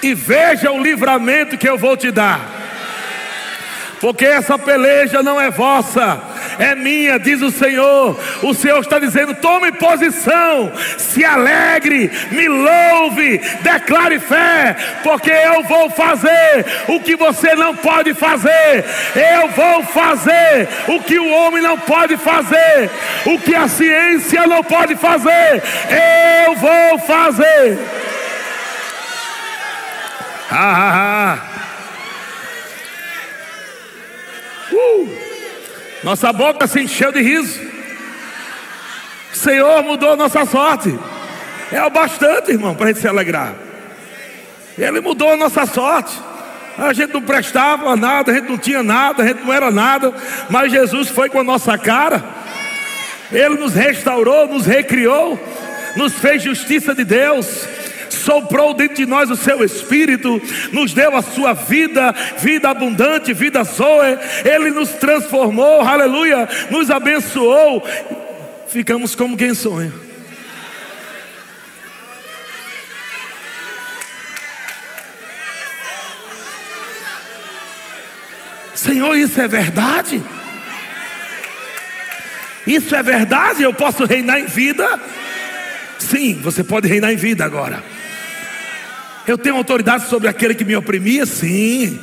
[0.03, 2.41] e veja o livramento que eu vou te dar,
[3.99, 6.21] porque essa peleja não é vossa,
[6.59, 8.19] é minha, diz o Senhor.
[8.41, 15.89] O Senhor está dizendo: tome posição, se alegre, me louve, declare fé, porque eu vou
[15.89, 18.85] fazer o que você não pode fazer.
[19.15, 22.89] Eu vou fazer o que o homem não pode fazer,
[23.25, 25.61] o que a ciência não pode fazer.
[26.45, 27.77] Eu vou fazer.
[30.49, 31.57] Ah, ah, ah.
[34.71, 35.26] Uh.
[36.03, 37.59] Nossa boca se encheu de riso.
[39.33, 40.97] O Senhor mudou nossa sorte.
[41.71, 43.53] É o bastante, irmão, para a gente se alegrar.
[44.77, 46.15] Ele mudou a nossa sorte.
[46.77, 50.13] A gente não prestava nada, a gente não tinha nada, a gente não era nada,
[50.47, 52.23] mas Jesus foi com a nossa cara.
[53.31, 55.39] Ele nos restaurou, nos recriou,
[55.95, 57.67] nos fez justiça de Deus
[58.27, 60.41] soprou dentro de nós o seu espírito,
[60.73, 67.81] nos deu a sua vida, vida abundante, vida zoe, ele nos transformou, aleluia, nos abençoou.
[68.67, 69.93] Ficamos como quem sonha.
[78.75, 80.21] Senhor, isso é verdade?
[82.67, 83.63] Isso é verdade?
[83.63, 84.99] Eu posso reinar em vida?
[85.97, 87.96] Sim, você pode reinar em vida agora.
[89.27, 91.25] Eu tenho autoridade sobre aquele que me oprimia?
[91.25, 91.99] Sim.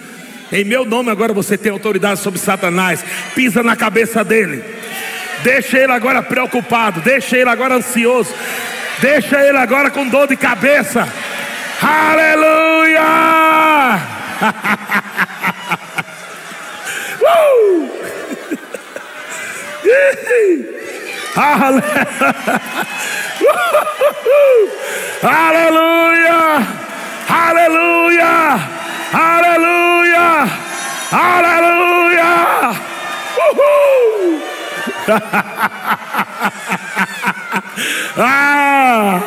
[0.53, 3.03] Em meu nome agora você tem autoridade sobre Satanás.
[3.35, 4.63] Pisa na cabeça dele.
[5.43, 7.01] Deixa ele agora preocupado.
[7.01, 8.35] Deixa ele agora ansioso.
[9.01, 11.09] Deixa ele agora com dor de cabeça.
[11.81, 13.01] Aleluia!
[17.25, 17.91] uh!
[25.23, 26.84] Aleluia!
[27.29, 28.59] Aleluia!
[29.13, 30.49] Aleluia!
[31.13, 32.35] Aleluia!
[33.39, 34.41] Uhul!
[38.19, 39.21] ah!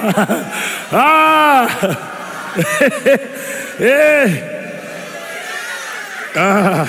[0.92, 1.68] Ah!
[3.80, 4.44] Ei!
[6.36, 6.88] Ah!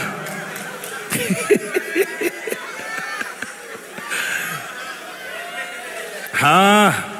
[6.43, 7.18] ah!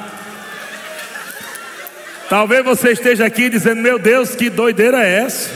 [2.29, 5.49] Talvez você esteja aqui dizendo: Meu Deus, que doideira é essa?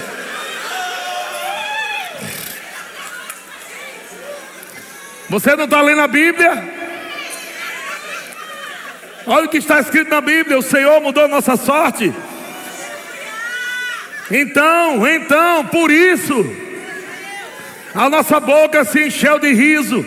[5.30, 6.74] Você não está lendo a Bíblia?
[9.28, 12.12] Olha o que está escrito na Bíblia: o Senhor mudou nossa sorte.
[14.32, 16.44] Então, então, por isso,
[17.94, 20.04] a nossa boca se encheu de riso,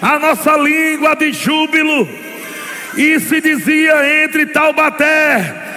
[0.00, 2.08] a nossa língua de júbilo,
[2.96, 5.68] e se dizia entre Taubaté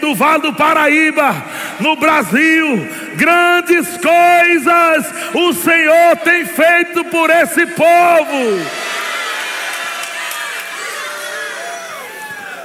[0.00, 1.44] no Vale do Paraíba,
[1.80, 8.60] no Brasil, grandes coisas o Senhor tem feito por esse povo.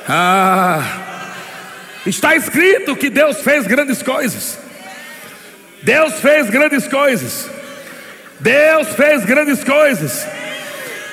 [0.08, 0.84] Ah,
[2.06, 4.60] está escrito que Deus fez grandes coisas.
[5.82, 7.50] Deus fez grandes coisas.
[8.40, 10.28] Deus fez grandes coisas.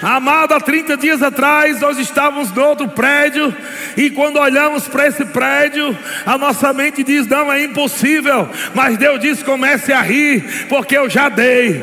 [0.01, 3.55] Amado, há 30 dias atrás nós estávamos no outro prédio
[3.97, 8.49] e quando olhamos para esse prédio, a nossa mente diz: não, é impossível.
[8.75, 11.83] Mas Deus diz: comece a rir, porque eu já dei.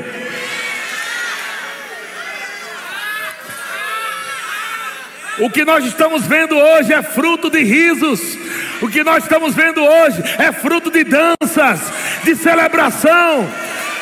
[5.37, 8.21] O que nós estamos vendo hoje é fruto de risos.
[8.81, 11.81] O que nós estamos vendo hoje é fruto de danças,
[12.23, 13.45] de celebração.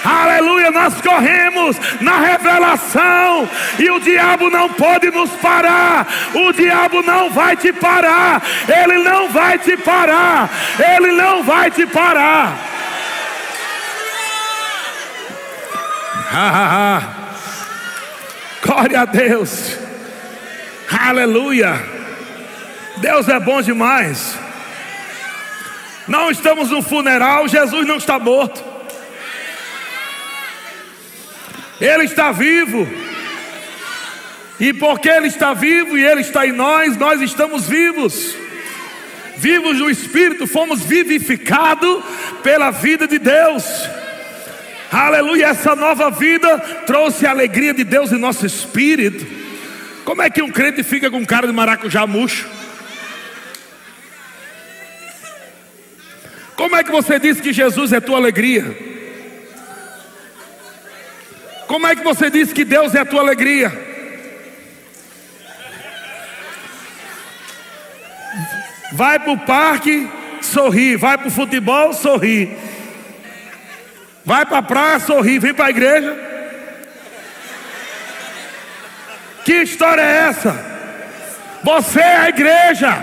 [0.04, 6.06] Aleluia, nós corremos na revelação e o diabo não pode nos parar.
[6.34, 8.42] O diabo não vai te parar.
[8.68, 10.50] Ele não vai te parar.
[10.78, 12.54] Ele não vai te parar.
[18.62, 19.78] Glória a Deus.
[21.00, 21.82] Aleluia.
[22.98, 24.38] Deus é bom demais.
[26.08, 28.73] Não estamos no funeral, Jesus não está morto.
[31.80, 32.88] Ele está vivo.
[34.60, 38.36] E porque Ele está vivo e Ele está em nós, nós estamos vivos.
[39.38, 42.04] Vivos no Espírito, fomos vivificados
[42.44, 43.64] pela vida de Deus.
[44.92, 49.26] Aleluia, essa nova vida trouxe a alegria de Deus em nosso espírito.
[50.06, 52.48] Como é que um crente fica com cara de maracujá murcho?
[56.56, 58.93] Como é que você diz que Jesus é tua alegria?
[61.74, 63.72] Como é que você diz que Deus é a tua alegria?
[68.92, 70.08] Vai para o parque,
[70.40, 70.96] sorri.
[70.96, 72.56] Vai para o futebol, sorri.
[74.24, 75.40] Vai para a praia, sorri.
[75.40, 76.16] Vem para a igreja.
[79.44, 80.56] Que história é essa?
[81.64, 82.98] Você é a igreja.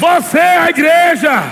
[0.00, 1.44] Você é a igreja.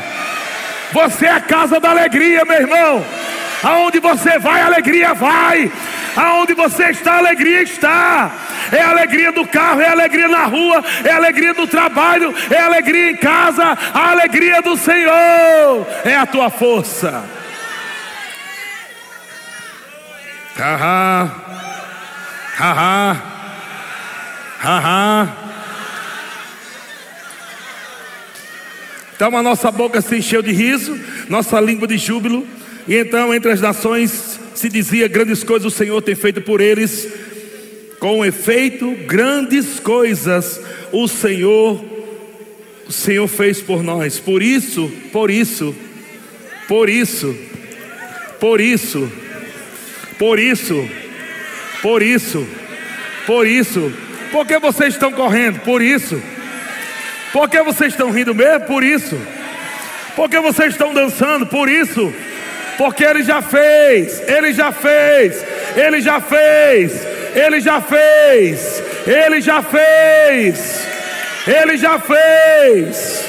[0.92, 3.19] Você é a casa da alegria, meu irmão.
[3.62, 5.70] Aonde você vai, alegria vai.
[6.16, 8.30] Aonde você está, alegria está.
[8.72, 13.16] É alegria do carro, é alegria na rua, é alegria do trabalho, é alegria em
[13.16, 17.24] casa, a alegria do Senhor é a tua força.
[20.56, 21.30] Haha,
[22.58, 23.16] haha,
[24.60, 25.28] haha.
[29.16, 30.98] Então a nossa boca se encheu de riso,
[31.28, 32.46] nossa língua de júbilo,
[32.88, 37.08] e então entre as nações se dizia: grandes coisas o Senhor tem feito por eles.
[37.98, 40.58] Com efeito, grandes coisas
[40.90, 41.84] o Senhor
[42.90, 44.18] o Senhor fez por nós.
[44.18, 45.72] Por isso, por isso,
[46.66, 47.36] por isso,
[48.40, 49.12] por isso,
[50.18, 50.88] por isso,
[51.80, 52.48] por isso,
[53.26, 53.92] por isso.
[54.32, 55.60] Por que vocês estão correndo?
[55.60, 56.20] Por isso.
[57.32, 58.66] Por que vocês estão rindo mesmo?
[58.66, 59.16] Por isso.
[60.16, 61.46] Por que vocês estão dançando?
[61.46, 62.12] Por isso.
[62.80, 65.44] Porque Ele já fez, Ele já fez,
[65.76, 66.92] Ele já fez,
[67.36, 70.88] Ele já fez, Ele já fez,
[71.46, 73.24] Ele já fez.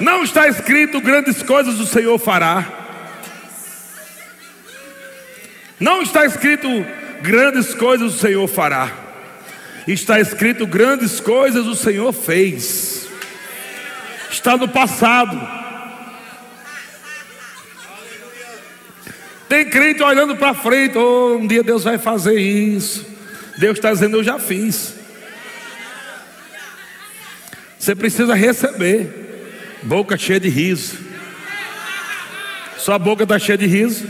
[0.00, 2.66] Não está escrito grandes coisas o Senhor fará.
[5.78, 6.84] Não está escrito
[7.22, 8.90] grandes coisas o Senhor fará.
[9.86, 13.06] Está escrito grandes coisas o Senhor fez.
[14.28, 15.69] Está no passado.
[19.50, 23.04] Tem crente olhando para frente, oh, um dia Deus vai fazer isso.
[23.58, 24.94] Deus está dizendo, eu já fiz.
[27.76, 29.80] Você precisa receber.
[29.82, 30.98] Boca cheia de riso.
[32.78, 34.08] Sua boca está cheia de riso.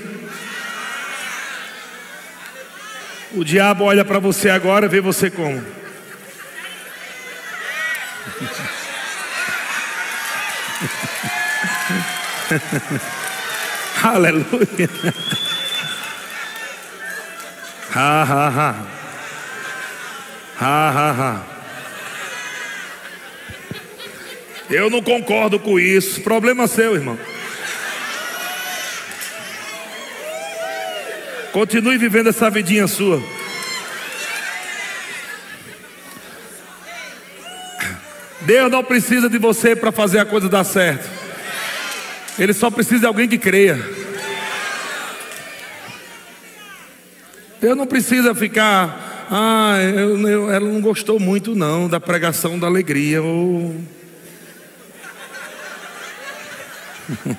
[3.33, 5.65] O diabo olha para você agora e vê você como?
[14.03, 14.89] Aleluia.
[17.95, 18.87] Ha ha ha.
[20.59, 21.47] Ha ha ha.
[24.71, 26.23] Eu não concordo com isso.
[26.23, 27.19] Problema seu, irmão.
[31.53, 33.23] Continue vivendo essa vidinha sua.
[38.43, 41.20] Deus não precisa de você para fazer a coisa dar certo.
[42.41, 43.79] Ele só precisa de alguém que creia.
[47.61, 49.29] Deus não precisa ficar.
[49.31, 53.23] Ah, eu, eu, ela não gostou muito não da pregação da alegria.
[53.23, 53.75] Oh.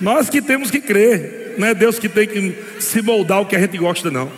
[0.00, 1.54] Nós que temos que crer.
[1.58, 4.32] Não é Deus que tem que se moldar o que a gente gosta, não.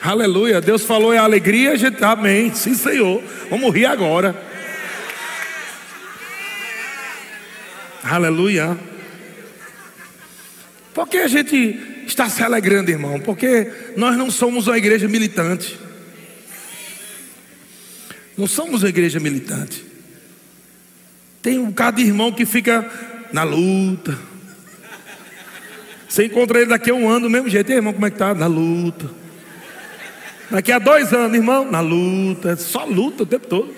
[0.00, 0.60] Aleluia.
[0.60, 2.54] Deus falou é alegria, a gente, amém.
[2.54, 3.20] Sim, Senhor.
[3.50, 4.53] Vamos rir agora.
[8.04, 8.78] Aleluia.
[10.92, 13.18] Por que a gente está se alegrando, irmão?
[13.18, 15.78] Porque nós não somos uma igreja militante.
[18.36, 19.84] Não somos uma igreja militante.
[21.42, 22.88] Tem um bocado de irmão que fica
[23.32, 24.16] na luta
[26.14, 27.72] você encontra ele daqui a um ano do mesmo jeito.
[27.72, 28.32] Irmão, como é que tá?
[28.32, 29.10] Na luta.
[30.48, 32.54] Daqui a dois anos, irmão, na luta.
[32.54, 33.74] Só luta o tempo todo.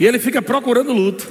[0.00, 1.26] E ele fica procurando luta.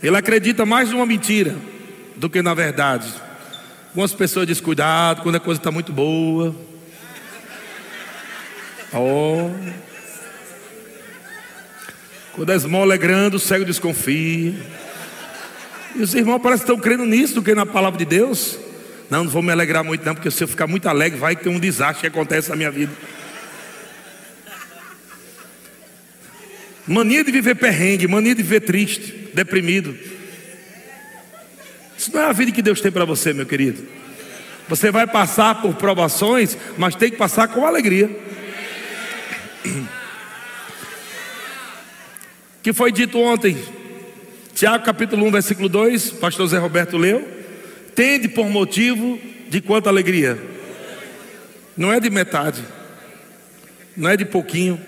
[0.00, 1.56] Ele acredita mais numa mentira
[2.14, 3.12] do que na verdade.
[3.88, 6.54] Algumas pessoas dizem cuidado quando a coisa está muito boa.
[8.94, 9.50] Oh.
[12.32, 14.54] Quando a esmola é grande, o cego desconfia.
[15.96, 18.60] E os irmãos parecem que estão crendo nisso do que na palavra de Deus.
[19.10, 21.48] Não, não vou me alegrar muito, não, porque se eu ficar muito alegre, vai ter
[21.48, 22.92] um desastre que acontece na minha vida.
[26.86, 29.96] Mania de viver perrengue, mania de viver triste, deprimido.
[31.98, 33.82] Isso não é a vida que Deus tem para você, meu querido.
[34.68, 38.08] Você vai passar por provações, mas tem que passar com alegria.
[42.62, 43.56] que foi dito ontem,
[44.54, 47.26] Tiago capítulo 1, versículo 2, pastor Zé Roberto leu.
[47.94, 49.18] Tende por motivo
[49.48, 50.38] de quanta alegria?
[51.76, 52.62] Não é de metade,
[53.96, 54.80] não é de pouquinho.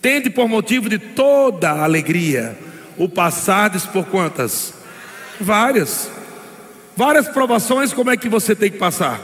[0.00, 2.56] Tende por motivo de toda alegria
[2.96, 4.74] o passardes por quantas?
[5.40, 6.10] Várias.
[6.96, 9.20] Várias provações, como é que você tem que passar?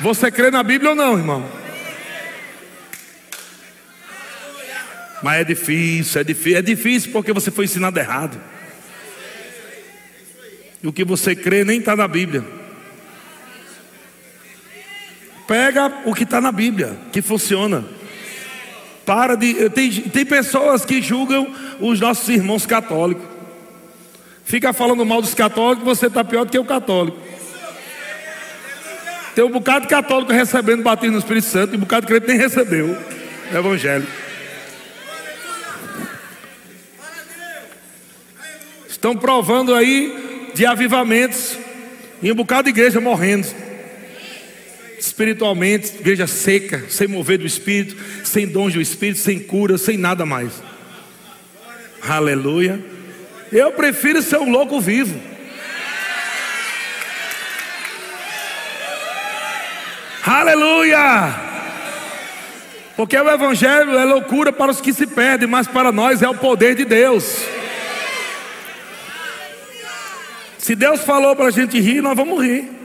[0.00, 1.50] Você crê na Bíblia ou não, irmão?
[5.22, 8.40] Mas é difícil, é difícil, é difícil porque você foi ensinado errado.
[10.82, 12.44] E o que você crê nem está na Bíblia.
[15.46, 17.84] Pega o que está na Bíblia, que funciona.
[19.04, 19.70] Para de.
[19.70, 23.24] Tem, tem pessoas que julgam os nossos irmãos católicos.
[24.44, 27.18] Fica falando mal dos católicos, você está pior do que o católico.
[29.34, 32.26] Tem um bocado de católico recebendo batismo no Espírito Santo, e um bocado de crente
[32.26, 32.96] nem recebeu
[33.52, 34.06] o Evangelho.
[38.88, 41.56] Estão provando aí de avivamentos,
[42.22, 43.65] e um bocado de igreja morrendo
[45.06, 50.26] espiritualmente, igreja seca, sem mover do Espírito, sem dons do Espírito, sem cura, sem nada
[50.26, 50.52] mais.
[52.02, 52.84] Aleluia.
[53.52, 55.18] Eu prefiro ser um louco vivo.
[60.24, 61.46] Aleluia!
[62.96, 66.34] Porque o Evangelho é loucura para os que se perdem, mas para nós é o
[66.34, 67.42] poder de Deus.
[70.58, 72.75] Se Deus falou para a gente rir, nós vamos rir.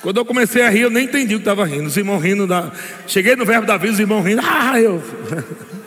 [0.00, 1.86] Quando eu comecei a rir, eu nem entendi o que estava rindo.
[1.86, 2.70] Os irmãos rindo da.
[3.06, 4.40] Cheguei no verbo da vida, os irmãos rindo.
[4.44, 5.02] Ah, eu.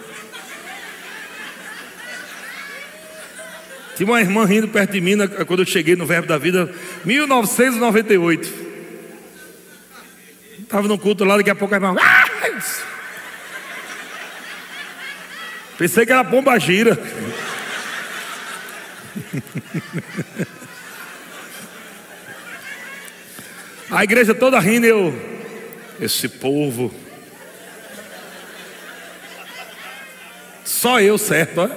[3.96, 6.74] Tinha uma irmã rindo perto de mim quando eu cheguei no Verbo da Vida,
[7.06, 8.72] 1998.
[10.60, 11.96] Estava no culto lá, daqui a pouco a irmã.
[12.00, 12.26] Ah!
[15.78, 16.98] Pensei que era pomba gira.
[23.92, 25.14] A igreja toda rindo, eu,
[26.00, 26.94] esse povo.
[30.64, 31.70] Só eu certo.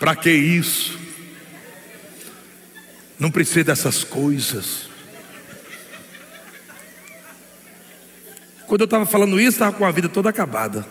[0.00, 0.98] Para que isso?
[3.18, 4.88] Não precisa dessas coisas.
[8.66, 10.86] Quando eu estava falando isso, estava com a vida toda acabada.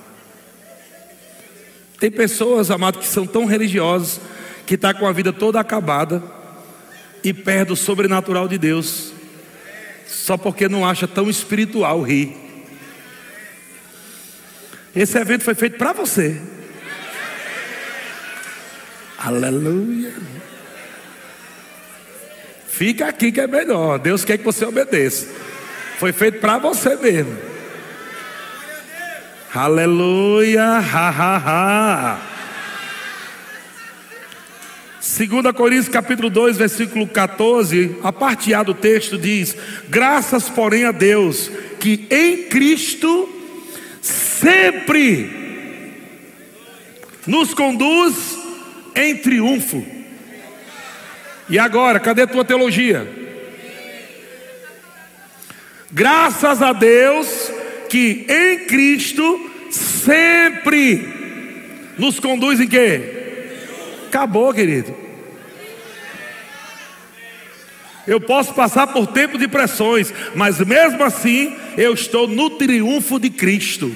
[2.00, 4.22] Tem pessoas, amado, que são tão religiosas,
[4.68, 6.40] que está com a vida toda acabada
[7.24, 9.14] e perde o sobrenatural de Deus,
[10.08, 12.36] só porque não acha tão espiritual rir.
[14.96, 16.42] Esse evento foi feito para você.
[19.18, 20.14] Aleluia.
[22.68, 24.00] Fica aqui que é melhor.
[24.00, 25.28] Deus quer que você obedeça.
[26.00, 27.38] Foi feito para você mesmo.
[29.54, 30.64] Aleluia.
[30.64, 32.31] Ha, ha, ha.
[35.28, 39.56] 2 Coríntios capítulo 2, versículo 14, a parte A do texto diz:
[39.88, 43.30] Graças, porém, a Deus, que em Cristo
[44.02, 45.30] sempre
[47.28, 48.36] nos conduz
[48.96, 49.86] em triunfo.
[51.48, 53.08] E agora, cadê tua teologia?
[55.92, 57.52] Graças a Deus
[57.90, 61.08] que em Cristo sempre
[61.96, 63.20] nos conduz em quê?
[64.08, 65.11] Acabou, querido.
[68.08, 73.30] Eu posso passar por tempo de pressões, mas mesmo assim eu estou no triunfo de
[73.30, 73.96] Cristo.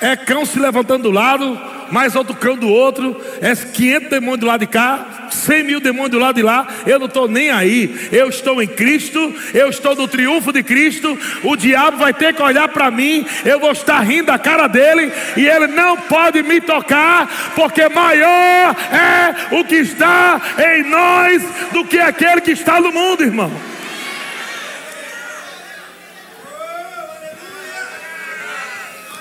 [0.00, 1.60] É cão se levantando do lado,
[1.92, 6.12] mais outro cão do outro, é 500 demônios do lado de cá, 100 mil demônios
[6.12, 9.94] do lado de lá, eu não estou nem aí, eu estou em Cristo, eu estou
[9.94, 14.00] no triunfo de Cristo, o diabo vai ter que olhar para mim, eu vou estar
[14.00, 19.76] rindo da cara dele, e ele não pode me tocar, porque maior é o que
[19.76, 20.40] está
[20.74, 23.52] em nós do que aquele que está no mundo, irmão.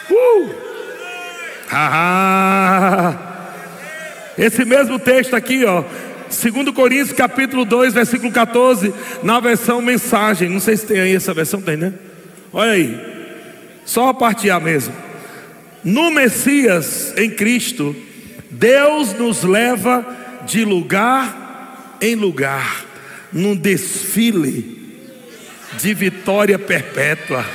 [0.09, 0.70] Uh!
[4.37, 5.83] Esse mesmo texto aqui, ó,
[6.29, 8.93] 2 Coríntios capítulo 2, versículo 14,
[9.23, 10.49] na versão mensagem.
[10.49, 11.93] Não sei se tem aí essa versão, tem, né?
[12.51, 12.99] Olha aí.
[13.85, 14.93] Só a parte A mesmo.
[15.83, 17.95] No Messias, em Cristo,
[18.49, 20.05] Deus nos leva
[20.45, 22.83] de lugar em lugar,
[23.31, 24.79] num desfile
[25.77, 27.45] de vitória perpétua.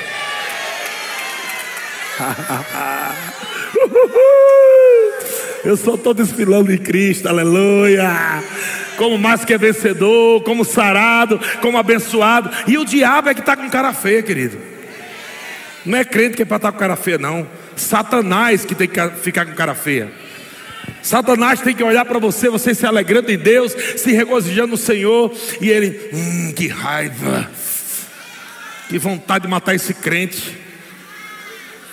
[5.64, 8.42] Eu só estou desfilando em Cristo, aleluia.
[8.96, 12.50] como mais que é vencedor, como sarado, como abençoado.
[12.66, 14.58] E o diabo é que está com cara feia, querido.
[15.84, 17.46] Não é crente que é para estar tá com cara feia, não.
[17.76, 20.10] Satanás que tem que ficar com cara feia.
[21.02, 25.32] Satanás tem que olhar para você, você se alegrando em Deus, se regozijando no Senhor,
[25.60, 27.48] e ele, hum, que raiva,
[28.88, 30.58] que vontade de matar esse crente.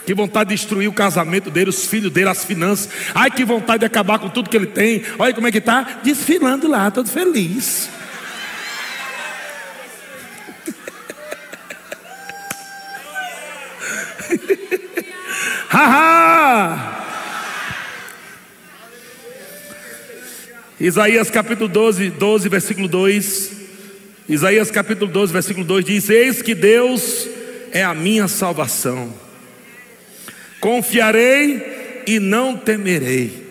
[0.06, 2.90] Que vontade de destruir o casamento dele, os filhos dele, as finanças.
[3.16, 5.02] Ai, que vontade de acabar com tudo que ele tem.
[5.18, 7.90] Olha como é que está, desfilando lá, todo feliz.
[15.70, 16.94] Haha!
[20.80, 23.52] Isaías capítulo 12, 12, versículo 2.
[24.28, 27.30] Isaías capítulo 12, versículo 2 diz: Eis que Deus
[27.72, 29.23] é a minha salvação.
[30.64, 33.46] Confiarei e não temerei,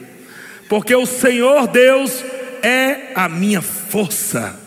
[0.66, 2.24] porque o Senhor Deus
[2.62, 4.58] é a minha força.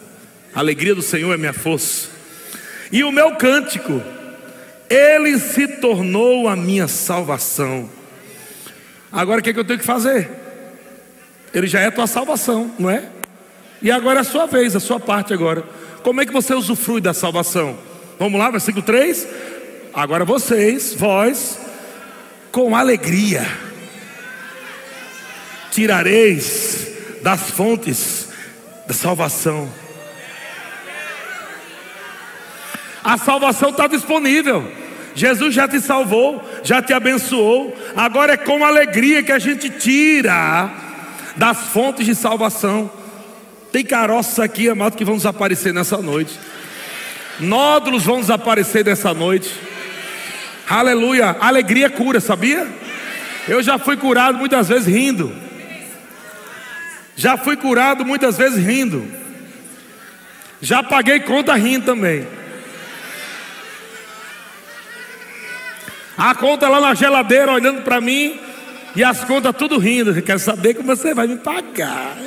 [0.53, 2.07] A alegria do Senhor é minha força.
[2.91, 3.99] E o meu cântico,
[4.87, 7.89] ele se tornou a minha salvação.
[9.11, 10.29] Agora o que, é que eu tenho que fazer?
[11.51, 13.09] Ele já é a tua salvação, não é?
[13.81, 15.63] E agora é a sua vez, a sua parte agora.
[16.03, 17.75] Como é que você usufrui da salvação?
[18.19, 19.27] Vamos lá, versículo 3.
[19.91, 21.65] Agora vocês, vós,
[22.55, 23.45] com alegria
[25.71, 26.87] tirareis
[27.21, 28.29] das fontes
[28.87, 29.69] da salvação.
[33.03, 34.71] A salvação está disponível.
[35.13, 37.75] Jesus já te salvou, já te abençoou.
[37.93, 40.71] Agora é com alegria que a gente tira
[41.35, 42.89] das fontes de salvação.
[43.69, 46.39] Tem caroças aqui, amado, que vão desaparecer nessa noite.
[47.37, 49.74] Nódulos vão desaparecer nessa noite.
[50.69, 51.35] Aleluia.
[51.39, 52.67] Alegria cura, sabia?
[53.47, 55.33] Eu já fui curado muitas vezes rindo.
[57.15, 59.05] Já fui curado muitas vezes rindo.
[60.61, 62.27] Já paguei conta rindo também.
[66.17, 68.39] A conta lá na geladeira olhando para mim
[68.95, 70.21] e as contas tudo rindo.
[70.21, 72.17] Quero saber como você vai me pagar.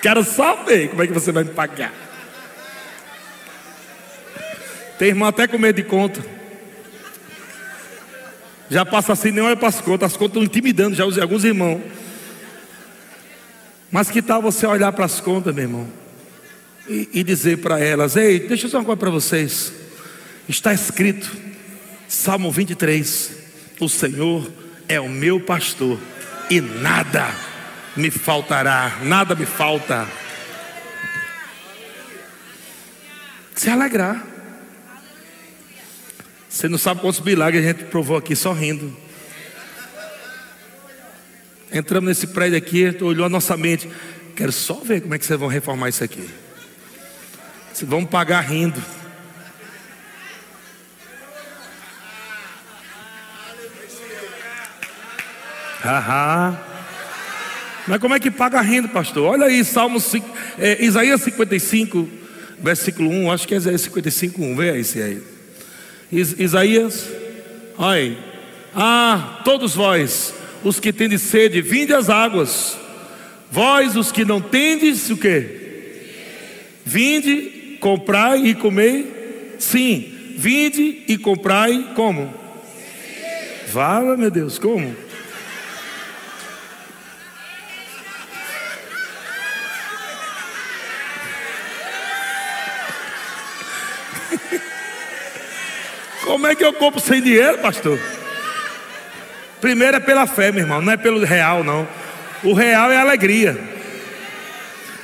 [0.00, 1.92] Quero saber como é que você vai me pagar.
[5.02, 6.24] Tem irmão até com medo de conta.
[8.70, 10.12] Já passa assim, nem olha para as contas.
[10.12, 11.82] As contas estão intimidando já alguns irmãos.
[13.90, 15.88] Mas que tal você olhar para as contas, meu irmão?
[16.88, 19.72] E, e dizer para elas: Ei, deixa eu dizer uma coisa para vocês.
[20.48, 21.36] Está escrito,
[22.06, 23.32] Salmo 23:
[23.80, 24.48] O Senhor
[24.88, 25.98] é o meu pastor,
[26.48, 27.28] e nada
[27.96, 30.06] me faltará, nada me falta.
[33.56, 34.30] Se alegrar.
[36.52, 38.94] Você não sabe quantos milagres a gente provou aqui só rindo.
[41.72, 43.88] Entramos nesse prédio aqui, olhou a nossa mente.
[44.36, 46.28] Quero só ver como é que vocês vão reformar isso aqui.
[47.72, 48.80] Vocês vão pagar rindo.
[57.88, 59.24] Mas como é que paga rindo, pastor?
[59.24, 62.06] Olha aí, Salmo 5, é, Isaías 55,
[62.58, 63.32] versículo 1.
[63.32, 64.54] Acho que é Isaías 55, 1.
[64.54, 65.31] Vê aí se é aí.
[66.12, 67.08] Isaías,
[67.78, 68.18] ai,
[68.74, 72.76] ah, todos vós, os que tendes sede, vinde às águas.
[73.50, 75.46] Vós, os que não tendes, o que?
[76.84, 79.54] Vinde, comprai e comei.
[79.58, 82.32] Sim, vinde e comprai como?
[83.68, 84.94] Vala, meu Deus, como?
[96.32, 98.00] Como é que eu compro sem dinheiro, pastor?
[99.60, 101.86] Primeiro é pela fé, meu irmão, não é pelo real, não.
[102.42, 103.62] O real é alegria.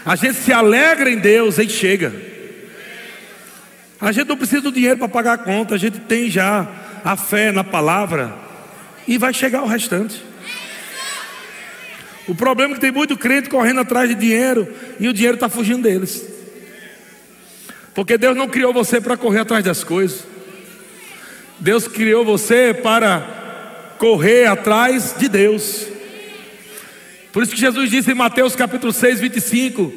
[0.06, 2.14] A gente se alegra em Deus, aí chega.
[4.00, 6.66] A gente não precisa do dinheiro para pagar a conta, a gente tem já
[7.04, 8.34] a fé na palavra
[9.06, 10.24] e vai chegar o restante.
[12.26, 14.66] O problema é que tem muito crente correndo atrás de dinheiro
[14.98, 16.26] e o dinheiro está fugindo deles.
[17.94, 20.37] Porque Deus não criou você para correr atrás das coisas.
[21.60, 25.86] Deus criou você para correr atrás de Deus.
[27.32, 29.92] Por isso que Jesus disse em Mateus capítulo 6, 25,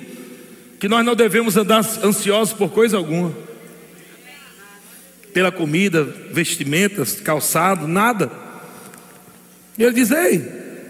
[0.79, 3.33] que nós não devemos andar ansiosos por coisa alguma.
[5.33, 8.31] Pela comida, vestimentas, calçado, nada.
[9.77, 10.39] E ele diz: Ei,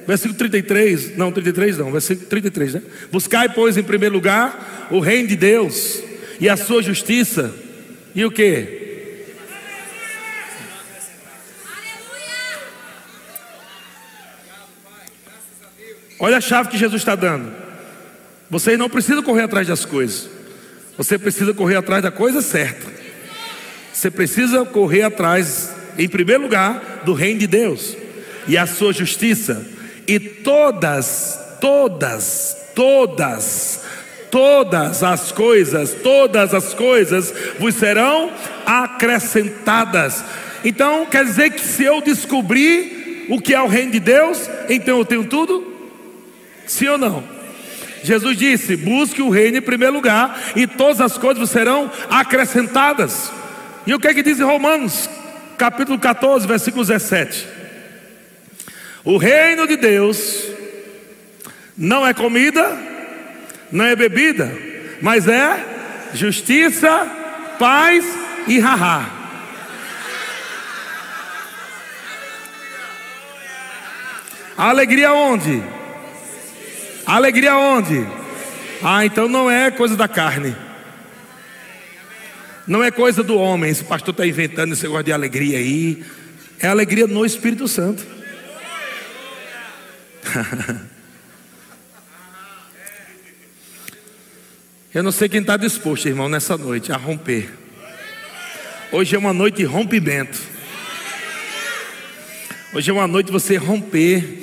[0.07, 2.81] versículo 33, não, 33 não, versículo 33, né?
[3.11, 6.01] Buscai, pois, em primeiro lugar o reino de Deus
[6.39, 7.53] e a sua justiça,
[8.15, 8.80] e o que?
[16.23, 17.51] Olha a chave que Jesus está dando.
[18.47, 20.29] Você não precisa correr atrás das coisas.
[20.95, 22.87] Você precisa correr atrás da coisa certa.
[23.91, 27.97] Você precisa correr atrás, em primeiro lugar, do reino de Deus
[28.47, 29.65] e a sua justiça.
[30.07, 33.81] E todas, todas, todas,
[34.29, 38.31] todas as coisas, todas as coisas vos serão
[38.63, 40.23] acrescentadas.
[40.63, 44.99] Então, quer dizer que se eu descobrir o que é o reino de Deus, então
[44.99, 45.70] eu tenho tudo?
[46.65, 47.23] Sim ou não?
[48.03, 53.31] Jesus disse: busque o reino em primeiro lugar, e todas as coisas serão acrescentadas.
[53.85, 55.09] E o que é que diz em Romanos,
[55.57, 57.47] capítulo 14, versículo 17?
[59.03, 60.45] O reino de Deus
[61.77, 62.77] não é comida,
[63.71, 64.55] não é bebida,
[65.01, 65.65] mas é
[66.13, 67.07] justiça,
[67.57, 68.05] paz
[68.47, 69.09] e rará.
[74.57, 75.63] A alegria onde?
[77.05, 78.07] Alegria onde?
[78.83, 80.55] Ah, então não é coisa da carne.
[82.67, 83.69] Não é coisa do homem.
[83.71, 86.03] Esse pastor está inventando esse negócio de alegria aí.
[86.59, 88.05] É alegria no Espírito Santo.
[94.93, 97.49] Eu não sei quem está disposto, irmão, nessa noite a romper.
[98.91, 100.37] Hoje é uma noite de rompimento.
[102.73, 104.41] Hoje é uma noite de você romper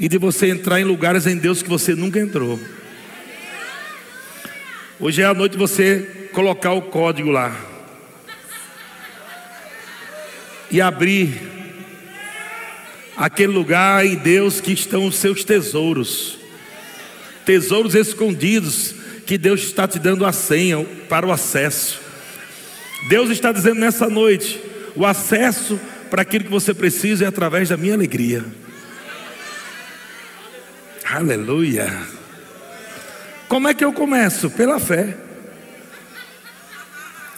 [0.00, 2.58] e de você entrar em lugares em Deus que você nunca entrou.
[4.98, 7.54] Hoje é a noite você colocar o código lá
[10.70, 11.38] e abrir
[13.14, 16.38] aquele lugar em Deus que estão os seus tesouros,
[17.44, 18.94] tesouros escondidos
[19.26, 22.00] que Deus está te dando a senha para o acesso.
[23.10, 24.60] Deus está dizendo nessa noite:
[24.96, 25.78] o acesso
[26.08, 28.42] para aquilo que você precisa é através da minha alegria.
[31.12, 31.90] Aleluia.
[33.48, 34.48] Como é que eu começo?
[34.48, 35.16] Pela fé.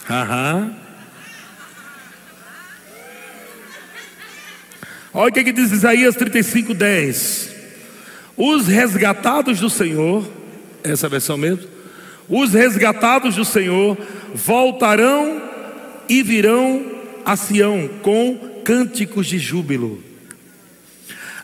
[0.07, 0.75] Aham.
[5.11, 7.49] Olha o que, diz Isaías 35, 10.
[8.37, 10.23] Os resgatados do Senhor,
[10.83, 11.67] essa versão mesmo,
[12.29, 13.97] os resgatados do Senhor
[14.35, 15.41] voltarão
[16.07, 16.91] e virão
[17.25, 20.03] a Sião com cânticos de júbilo.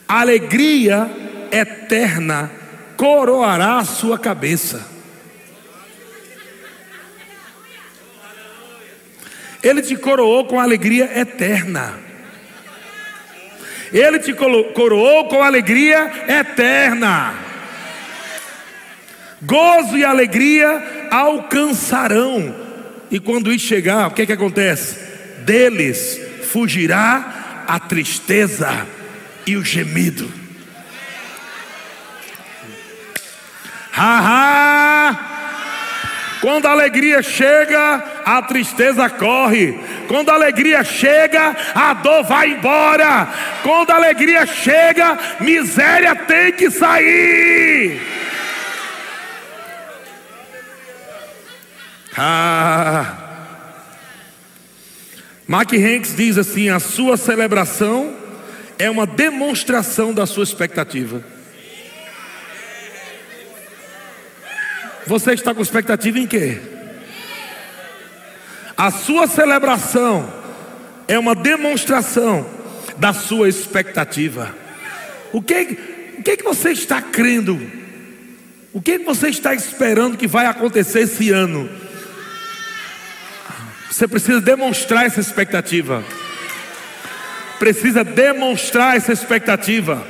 [0.07, 2.51] Alegria eterna
[2.97, 4.85] coroará a sua cabeça.
[9.61, 11.99] Ele te coroou com alegria eterna.
[13.91, 17.33] Ele te coroou com alegria eterna.
[19.41, 22.55] Gozo e alegria alcançarão.
[23.09, 24.97] E quando isso chegar, o que, é que acontece?
[25.45, 26.19] Deles
[26.51, 28.85] fugirá a tristeza
[29.45, 30.48] e o gemido.
[33.99, 35.19] Haha!
[36.39, 39.77] Quando a alegria chega, a tristeza corre.
[40.07, 43.27] Quando a alegria chega, a dor vai embora.
[43.61, 47.99] Quando a alegria chega, miséria tem que sair.
[52.17, 53.17] Ah.
[55.45, 58.15] Mark Hanks diz assim: a sua celebração
[58.77, 61.21] é uma demonstração da sua expectativa.
[65.09, 66.61] Você está com expectativa em quê?
[68.77, 70.31] A sua celebração
[71.07, 72.47] é uma demonstração
[72.95, 74.55] da sua expectativa.
[75.33, 77.59] O que, o que, que você está crendo?
[78.71, 81.67] O que, que você está esperando que vai acontecer esse ano?
[83.89, 86.05] Você precisa demonstrar essa expectativa.
[87.57, 90.05] Precisa demonstrar essa expectativa.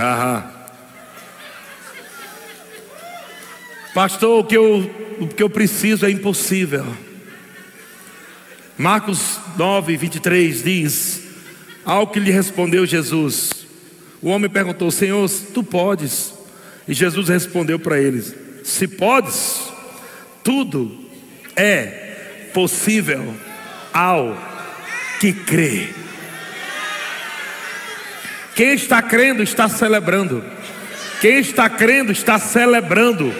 [0.00, 0.50] Aham.
[3.92, 4.90] Pastor, o que, eu,
[5.20, 6.86] o que eu preciso é impossível.
[8.78, 11.22] Marcos 9, 23 diz:
[11.84, 13.66] Ao que lhe respondeu Jesus,
[14.22, 16.32] o homem perguntou: Senhor, tu podes?
[16.88, 18.34] E Jesus respondeu para eles:
[18.64, 19.70] Se podes,
[20.42, 20.98] tudo
[21.54, 23.34] é possível
[23.92, 24.34] ao
[25.20, 25.90] que crê.
[28.60, 30.44] Quem está crendo está celebrando.
[31.18, 33.34] Quem está crendo está celebrando.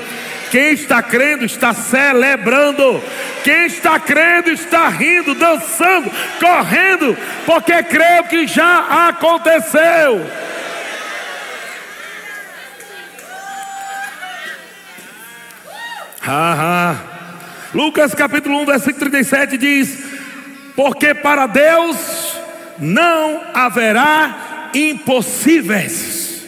[0.51, 3.03] Quem está crendo está celebrando.
[3.45, 6.11] Quem está crendo está rindo, dançando,
[6.41, 7.15] correndo,
[7.45, 10.25] porque creu que já aconteceu.
[17.75, 20.03] Lucas capítulo 1, versículo 37 diz:
[20.75, 22.39] porque para Deus
[22.79, 26.43] não haverá impossíveis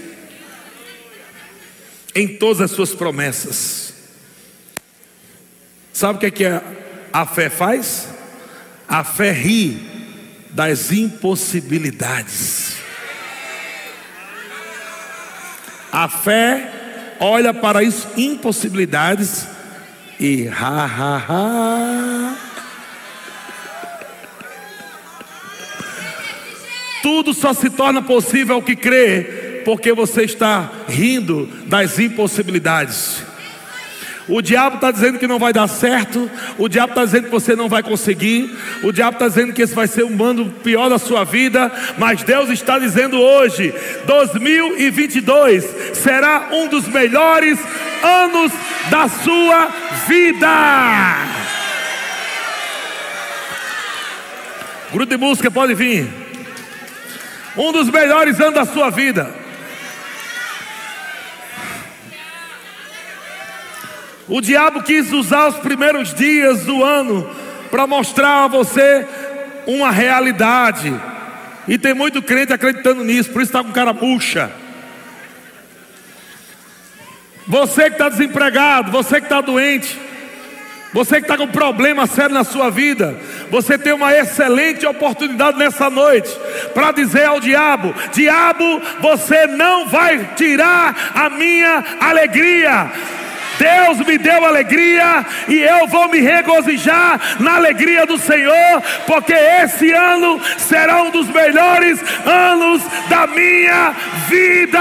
[2.14, 3.94] em todas as suas promessas.
[5.92, 6.44] Sabe o que é que
[7.12, 8.08] a fé faz?
[8.88, 9.80] A fé ri
[10.50, 12.76] das impossibilidades.
[15.90, 19.46] A fé olha para as impossibilidades
[20.18, 22.51] e ha ha ha.
[27.02, 33.22] Tudo só se torna possível ao que crê, porque você está rindo das impossibilidades.
[34.28, 36.30] O diabo está dizendo que não vai dar certo.
[36.56, 38.56] O diabo está dizendo que você não vai conseguir.
[38.82, 41.70] O diabo está dizendo que esse vai ser um mando pior da sua vida.
[41.98, 43.74] Mas Deus está dizendo hoje:
[44.06, 47.58] 2022 será um dos melhores
[48.02, 48.52] anos
[48.90, 49.68] da sua
[50.06, 51.22] vida.
[54.92, 56.21] Grupo de música pode vir.
[57.56, 59.42] Um dos melhores anos da sua vida.
[64.28, 67.28] O diabo quis usar os primeiros dias do ano
[67.70, 69.06] para mostrar a você
[69.66, 70.92] uma realidade.
[71.68, 74.50] E tem muito crente acreditando nisso, por isso está com cara murcha.
[77.46, 79.98] Você que está desempregado, você que está doente,
[80.92, 83.18] você que está com problema sério na sua vida,
[83.50, 86.30] você tem uma excelente oportunidade nessa noite
[86.74, 92.90] para dizer ao diabo: Diabo, você não vai tirar a minha alegria.
[93.58, 99.92] Deus me deu alegria e eu vou me regozijar na alegria do Senhor, porque esse
[99.92, 103.94] ano será um dos melhores anos da minha
[104.28, 104.80] vida.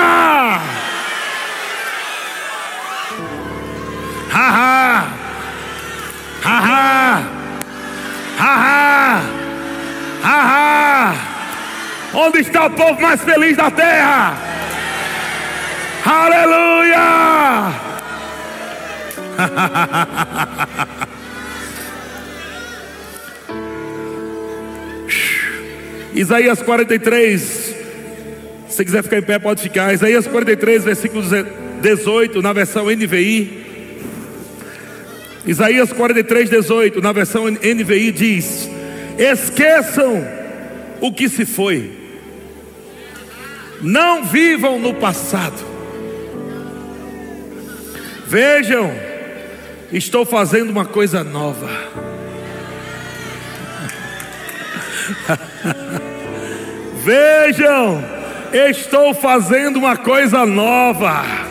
[4.30, 5.21] Haha,
[6.42, 7.24] haha,
[8.38, 9.22] haha,
[10.24, 11.16] haha.
[12.14, 14.38] Onde está o povo mais feliz da terra?
[16.06, 17.72] Aleluia!
[26.14, 27.76] Isaías 43.
[28.68, 29.94] Se quiser ficar em pé, pode ficar.
[29.94, 31.24] Isaías 43, versículo
[31.82, 33.71] 18, na versão NVI.
[35.46, 38.70] Isaías 43, 18, na versão NVI diz:
[39.18, 40.26] Esqueçam
[41.00, 41.92] o que se foi,
[43.82, 45.72] não vivam no passado.
[48.28, 48.94] Vejam,
[49.92, 51.68] Estou fazendo uma coisa nova.
[57.04, 58.02] Vejam,
[58.54, 61.51] estou fazendo uma coisa nova.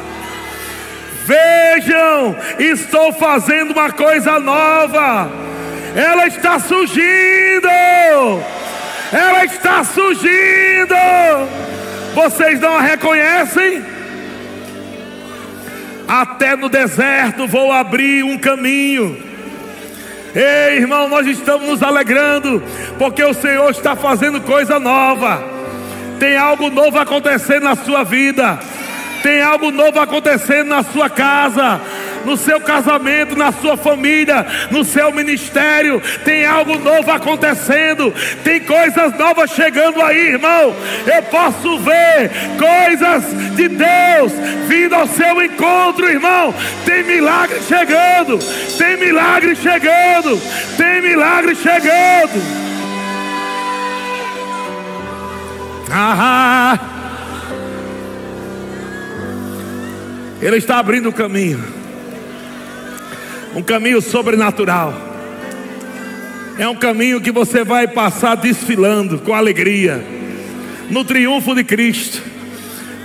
[1.24, 5.30] Vejam, estou fazendo uma coisa nova.
[5.94, 7.68] Ela está surgindo.
[9.12, 10.94] Ela está surgindo.
[12.14, 13.82] Vocês não a reconhecem?
[16.10, 19.16] até no deserto vou abrir um caminho.
[20.34, 22.60] Ei, irmão, nós estamos nos alegrando,
[22.98, 25.40] porque o Senhor está fazendo coisa nova.
[26.18, 28.58] Tem algo novo acontecendo na sua vida,
[29.22, 31.80] tem algo novo acontecendo na sua casa
[32.24, 36.00] no seu casamento, na sua família, no seu ministério.
[36.24, 38.12] Tem algo novo acontecendo,
[38.44, 40.74] tem coisas novas chegando aí, irmão.
[41.06, 44.32] Eu posso ver coisas de Deus
[44.66, 46.54] vindo ao seu encontro, irmão.
[46.84, 48.38] Tem milagre chegando,
[48.76, 50.40] tem milagre chegando,
[50.76, 52.70] tem milagre chegando.
[55.92, 56.99] Ah,
[60.40, 61.80] Ele está abrindo o caminho
[63.54, 64.94] um caminho sobrenatural.
[66.58, 70.04] É um caminho que você vai passar desfilando com alegria,
[70.90, 72.22] no triunfo de Cristo.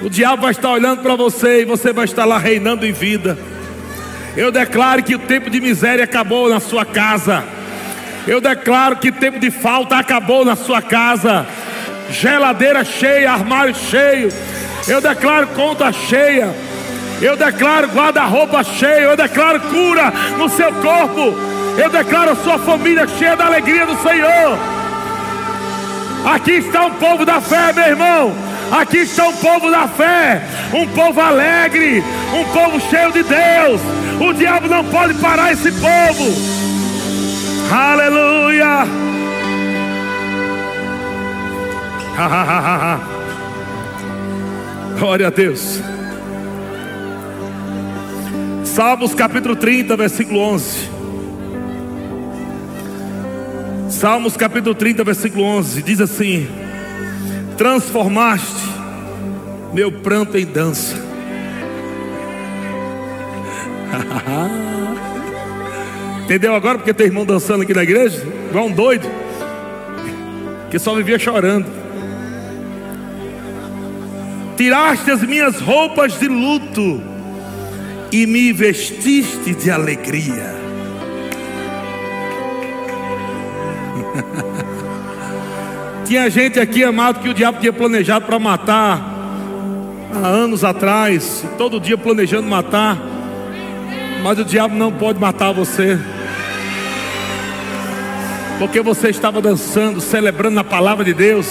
[0.02, 3.38] O diabo vai estar olhando para você e você vai estar lá reinando em vida.
[4.36, 7.44] Eu declaro que o tempo de miséria acabou na sua casa.
[8.28, 11.48] Eu declaro que o tempo de falta acabou na sua casa.
[12.12, 14.30] Geladeira cheia, armário cheio.
[14.88, 16.54] Eu declaro conta cheia.
[17.22, 21.34] Eu declaro guarda-roupa cheio, eu declaro cura no seu corpo.
[21.78, 24.58] Eu declaro sua família cheia da alegria do Senhor.
[26.26, 28.34] Aqui está um povo da fé, meu irmão.
[28.72, 30.42] Aqui está um povo da fé,
[30.74, 32.04] um povo alegre,
[32.34, 33.80] um povo cheio de Deus.
[34.20, 36.34] O diabo não pode parar esse povo.
[37.72, 38.88] Aleluia.
[45.00, 45.82] Glória a Deus.
[48.76, 50.90] Salmos capítulo 30, versículo 11.
[53.90, 56.46] Salmos capítulo 30, versículo 11, diz assim:
[57.58, 58.62] Transformaste
[59.74, 60.94] meu pranto em dança.
[66.26, 68.22] Entendeu agora porque tem irmão dançando aqui na igreja?
[68.50, 69.10] Igual um doido,
[70.70, 71.68] que só vivia chorando.
[74.58, 77.15] Tiraste as minhas roupas de luto
[78.16, 80.56] e me vestiste de alegria.
[86.08, 89.02] Tinha gente aqui, amado, que o diabo tinha planejado para matar
[90.14, 92.98] há anos atrás, todo dia planejando matar,
[94.24, 96.00] mas o diabo não pode matar você,
[98.60, 101.48] porque você estava dançando, celebrando a palavra de Deus.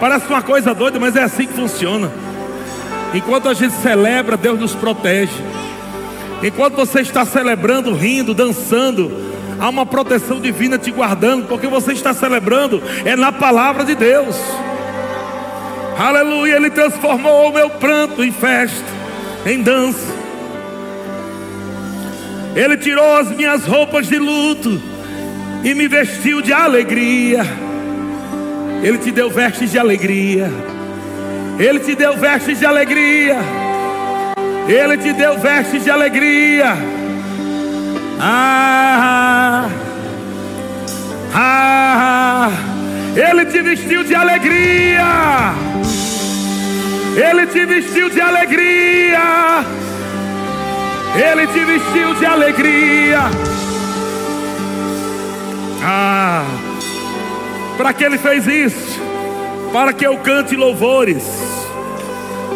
[0.00, 2.25] Parece uma coisa doida, mas é assim que funciona.
[3.14, 5.42] Enquanto a gente celebra, Deus nos protege.
[6.42, 9.10] Enquanto você está celebrando, rindo, dançando,
[9.58, 14.36] há uma proteção divina te guardando, porque você está celebrando, é na palavra de Deus.
[15.98, 18.84] Aleluia, Ele transformou o meu pranto em festa,
[19.46, 20.14] em dança.
[22.54, 24.80] Ele tirou as minhas roupas de luto
[25.64, 27.44] e me vestiu de alegria.
[28.82, 30.50] Ele te deu vestes de alegria.
[31.58, 33.38] Ele te deu vestes de alegria.
[34.68, 36.76] Ele te deu vestes de alegria.
[38.20, 39.66] Ah,
[41.34, 42.50] ah,
[43.14, 45.54] Ele te vestiu de alegria.
[47.16, 49.64] Ele te vestiu de alegria.
[51.14, 53.20] Ele te vestiu de alegria.
[55.82, 56.44] Ah,
[57.78, 59.00] para que ele fez isso?
[59.72, 61.45] Para que eu cante louvores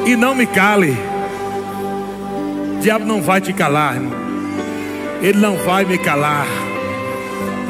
[0.06, 0.96] e não me cale.
[2.76, 4.18] O diabo não vai te calar, irmão.
[5.22, 6.46] Ele não vai me calar.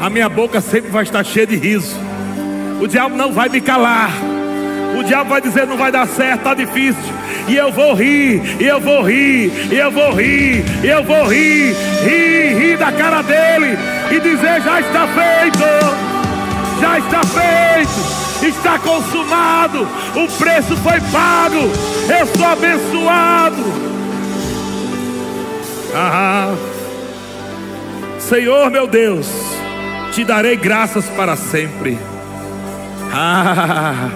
[0.01, 1.95] A minha boca sempre vai estar cheia de riso.
[2.81, 4.11] O diabo não vai me calar.
[4.97, 7.21] O diabo vai dizer: não vai dar certo, está difícil.
[7.47, 11.27] E eu vou rir, e eu vou rir, e eu vou rir, e eu vou
[11.27, 13.77] rir, rir, rir da cara dele
[14.11, 21.71] e dizer: já está feito, já está feito, está consumado, o preço foi pago,
[22.09, 23.63] eu sou abençoado.
[25.93, 26.55] Ah,
[28.19, 29.27] Senhor meu Deus,
[30.13, 31.97] te darei graças para sempre.
[33.13, 34.09] Ah,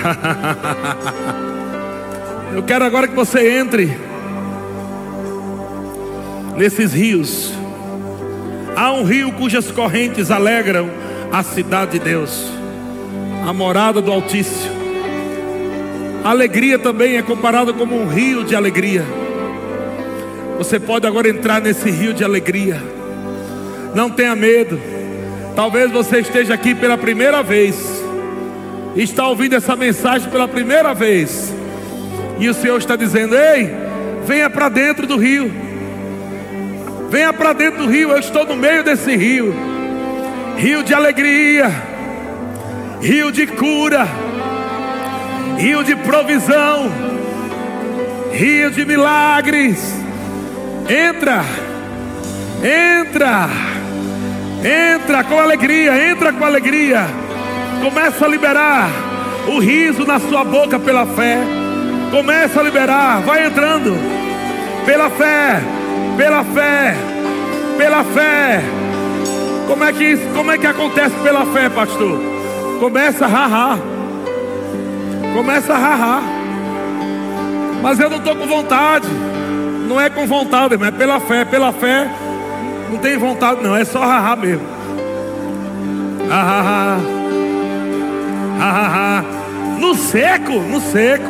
[2.52, 3.96] Eu quero agora que você entre
[6.56, 7.52] nesses rios.
[8.76, 10.90] Há um rio cujas correntes alegram
[11.32, 12.50] a cidade de Deus,
[13.46, 14.80] a morada do Altíssimo.
[16.24, 19.04] A alegria também é comparada como um rio de alegria.
[20.58, 22.82] Você pode agora entrar nesse rio de alegria.
[23.94, 24.80] Não tenha medo.
[25.56, 28.00] Talvez você esteja aqui pela primeira vez
[28.94, 31.54] está ouvindo essa mensagem pela primeira vez,
[32.38, 33.70] e o Senhor está dizendo: Ei,
[34.26, 35.50] venha para dentro do rio,
[37.08, 39.54] venha para dentro do rio, eu estou no meio desse rio,
[40.56, 41.70] rio de alegria,
[43.00, 44.06] rio de cura,
[45.56, 46.90] rio de provisão,
[48.32, 49.94] rio de milagres.
[50.88, 51.42] Entra,
[52.62, 53.48] entra,
[54.62, 57.06] entra com alegria, entra com alegria.
[57.82, 58.90] Começa a liberar
[59.48, 61.38] o riso na sua boca pela fé.
[62.10, 63.96] Começa a liberar, vai entrando.
[64.84, 65.62] Pela fé,
[66.16, 66.94] pela fé,
[67.78, 68.62] pela fé.
[69.66, 72.29] Como é que isso, como é que acontece pela fé, pastor?
[72.80, 73.78] Começa a rarrar.
[75.34, 76.22] Começa a rarrar.
[77.82, 79.06] Mas eu não estou com vontade.
[79.86, 81.44] Não é com vontade, mas é pela fé.
[81.44, 82.08] Pela fé,
[82.90, 83.76] não tem vontade, não.
[83.76, 84.66] É só rarrar mesmo.
[86.32, 86.96] Ah,
[89.78, 91.28] no seco, no seco.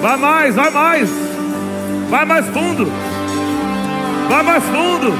[0.00, 1.10] Vai mais, vai mais.
[2.08, 2.90] Vai mais fundo.
[4.30, 5.12] Vai mais fundo.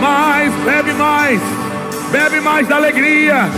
[0.00, 1.40] Mais, bebe mais.
[2.10, 3.50] Bebe mais da alegria.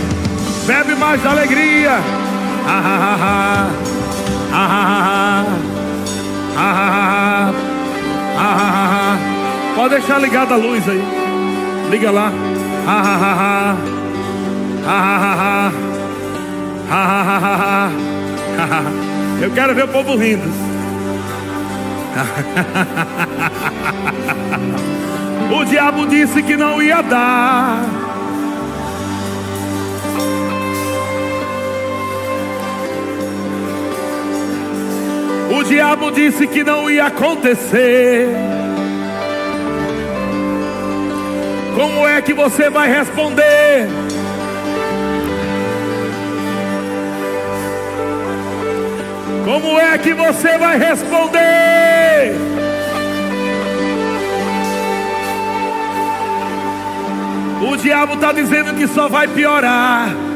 [0.65, 1.99] Bebe mais da alegria.
[2.67, 3.96] Ah, ah, ah, ah,
[9.75, 11.01] Pode deixar ligada a luz aí.
[11.91, 12.31] Liga lá.
[12.87, 13.77] Ah, ah,
[14.87, 15.71] ah,
[16.89, 17.91] ah, ah,
[18.59, 18.81] ah,
[19.41, 20.49] Eu quero ver o povo rindo.
[25.51, 28.06] o diabo disse que não ia dar.
[35.57, 38.27] O diabo disse que não ia acontecer.
[41.73, 43.87] Como é que você vai responder?
[49.45, 52.35] Como é que você vai responder?
[57.67, 60.26] O diabo está dizendo que só vai piorar.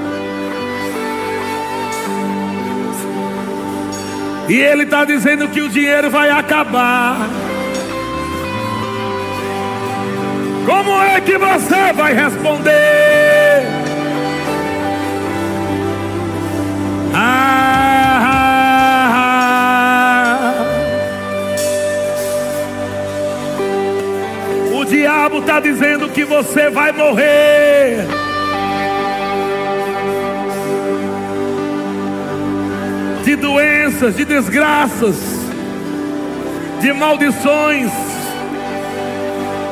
[4.48, 7.30] E ele está dizendo que o dinheiro vai acabar.
[10.66, 13.64] Como é que você vai responder?
[17.14, 17.72] Ah,
[24.74, 28.21] o diabo está dizendo que você vai morrer.
[33.42, 35.18] Doenças, de desgraças,
[36.80, 37.92] de maldições.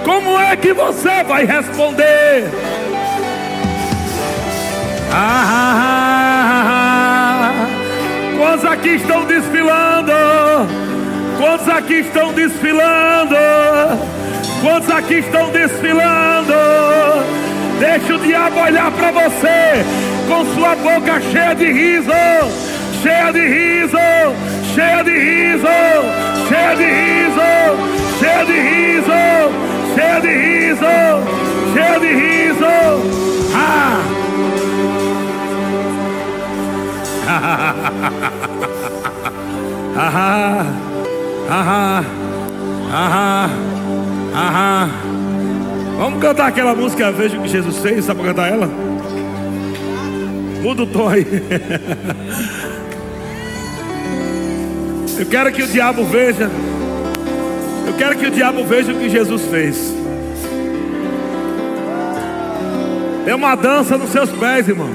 [0.04, 2.50] Como é que você vai responder?
[5.12, 5.92] Ah,
[8.38, 10.12] quantos aqui estão desfilando?
[11.38, 13.36] Quantos aqui estão desfilando?
[14.62, 16.54] Quantos aqui estão desfilando?
[17.80, 19.86] Deixa o diabo olhar para você
[20.28, 22.12] com sua boca cheia de riso
[23.02, 23.98] cheia de riso,
[24.76, 25.68] cheia de riso,
[26.50, 27.42] cheia de riso,
[28.20, 29.52] cheia de riso,
[29.96, 30.86] cheia de riso,
[31.74, 32.66] cheia de riso.
[33.56, 34.02] Ah!
[39.98, 40.66] ah,
[41.50, 42.04] ah,
[42.92, 43.50] ah,
[44.36, 44.90] ah,
[45.98, 48.70] Vamos cantar aquela música Veja o que Jesus fez, sabe cantar ela?
[50.62, 51.26] Muda o tom aí.
[55.20, 56.50] Eu quero que o diabo veja.
[57.86, 59.94] Eu quero que o diabo veja o que Jesus fez.
[63.28, 64.90] É uma dança nos seus pés, irmão.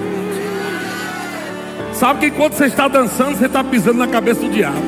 [1.93, 4.83] Sabe que enquanto você está dançando, você está pisando na cabeça do diabo.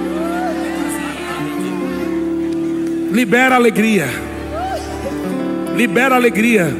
[3.13, 4.09] Libera alegria.
[5.77, 6.75] Libera alegria.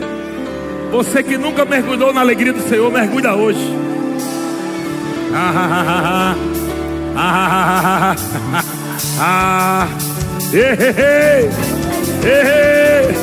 [0.91, 3.61] Você que nunca mergulhou na alegria do Senhor, mergulha hoje.
[5.35, 6.46] Ah, ah, ah, ah.
[7.19, 8.15] Ah,
[9.19, 9.89] ah,
[10.53, 11.51] ei, ei,
[12.23, 13.17] ei!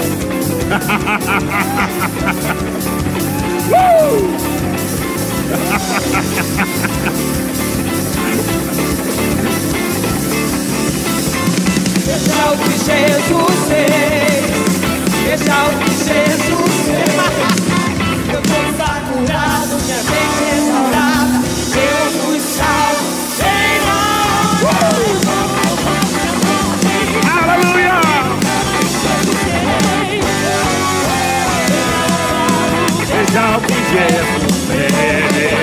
[12.04, 14.54] Deixa o que Jesus fez,
[15.24, 17.14] deixa o que Jesus fez.
[18.34, 18.60] Eu tô
[19.14, 21.38] curado, minha mente restaurada,
[21.76, 22.93] eu fui salvo.
[33.94, 35.54] Jesus fez.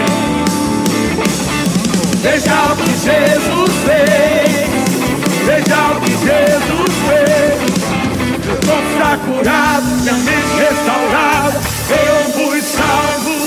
[2.23, 4.71] Veja o que Jesus fez.
[5.47, 7.59] Veja o que Jesus fez.
[8.47, 8.81] Eu estou
[9.27, 11.61] curado, minha mente restaurada.
[11.91, 13.40] Eu fui salvo.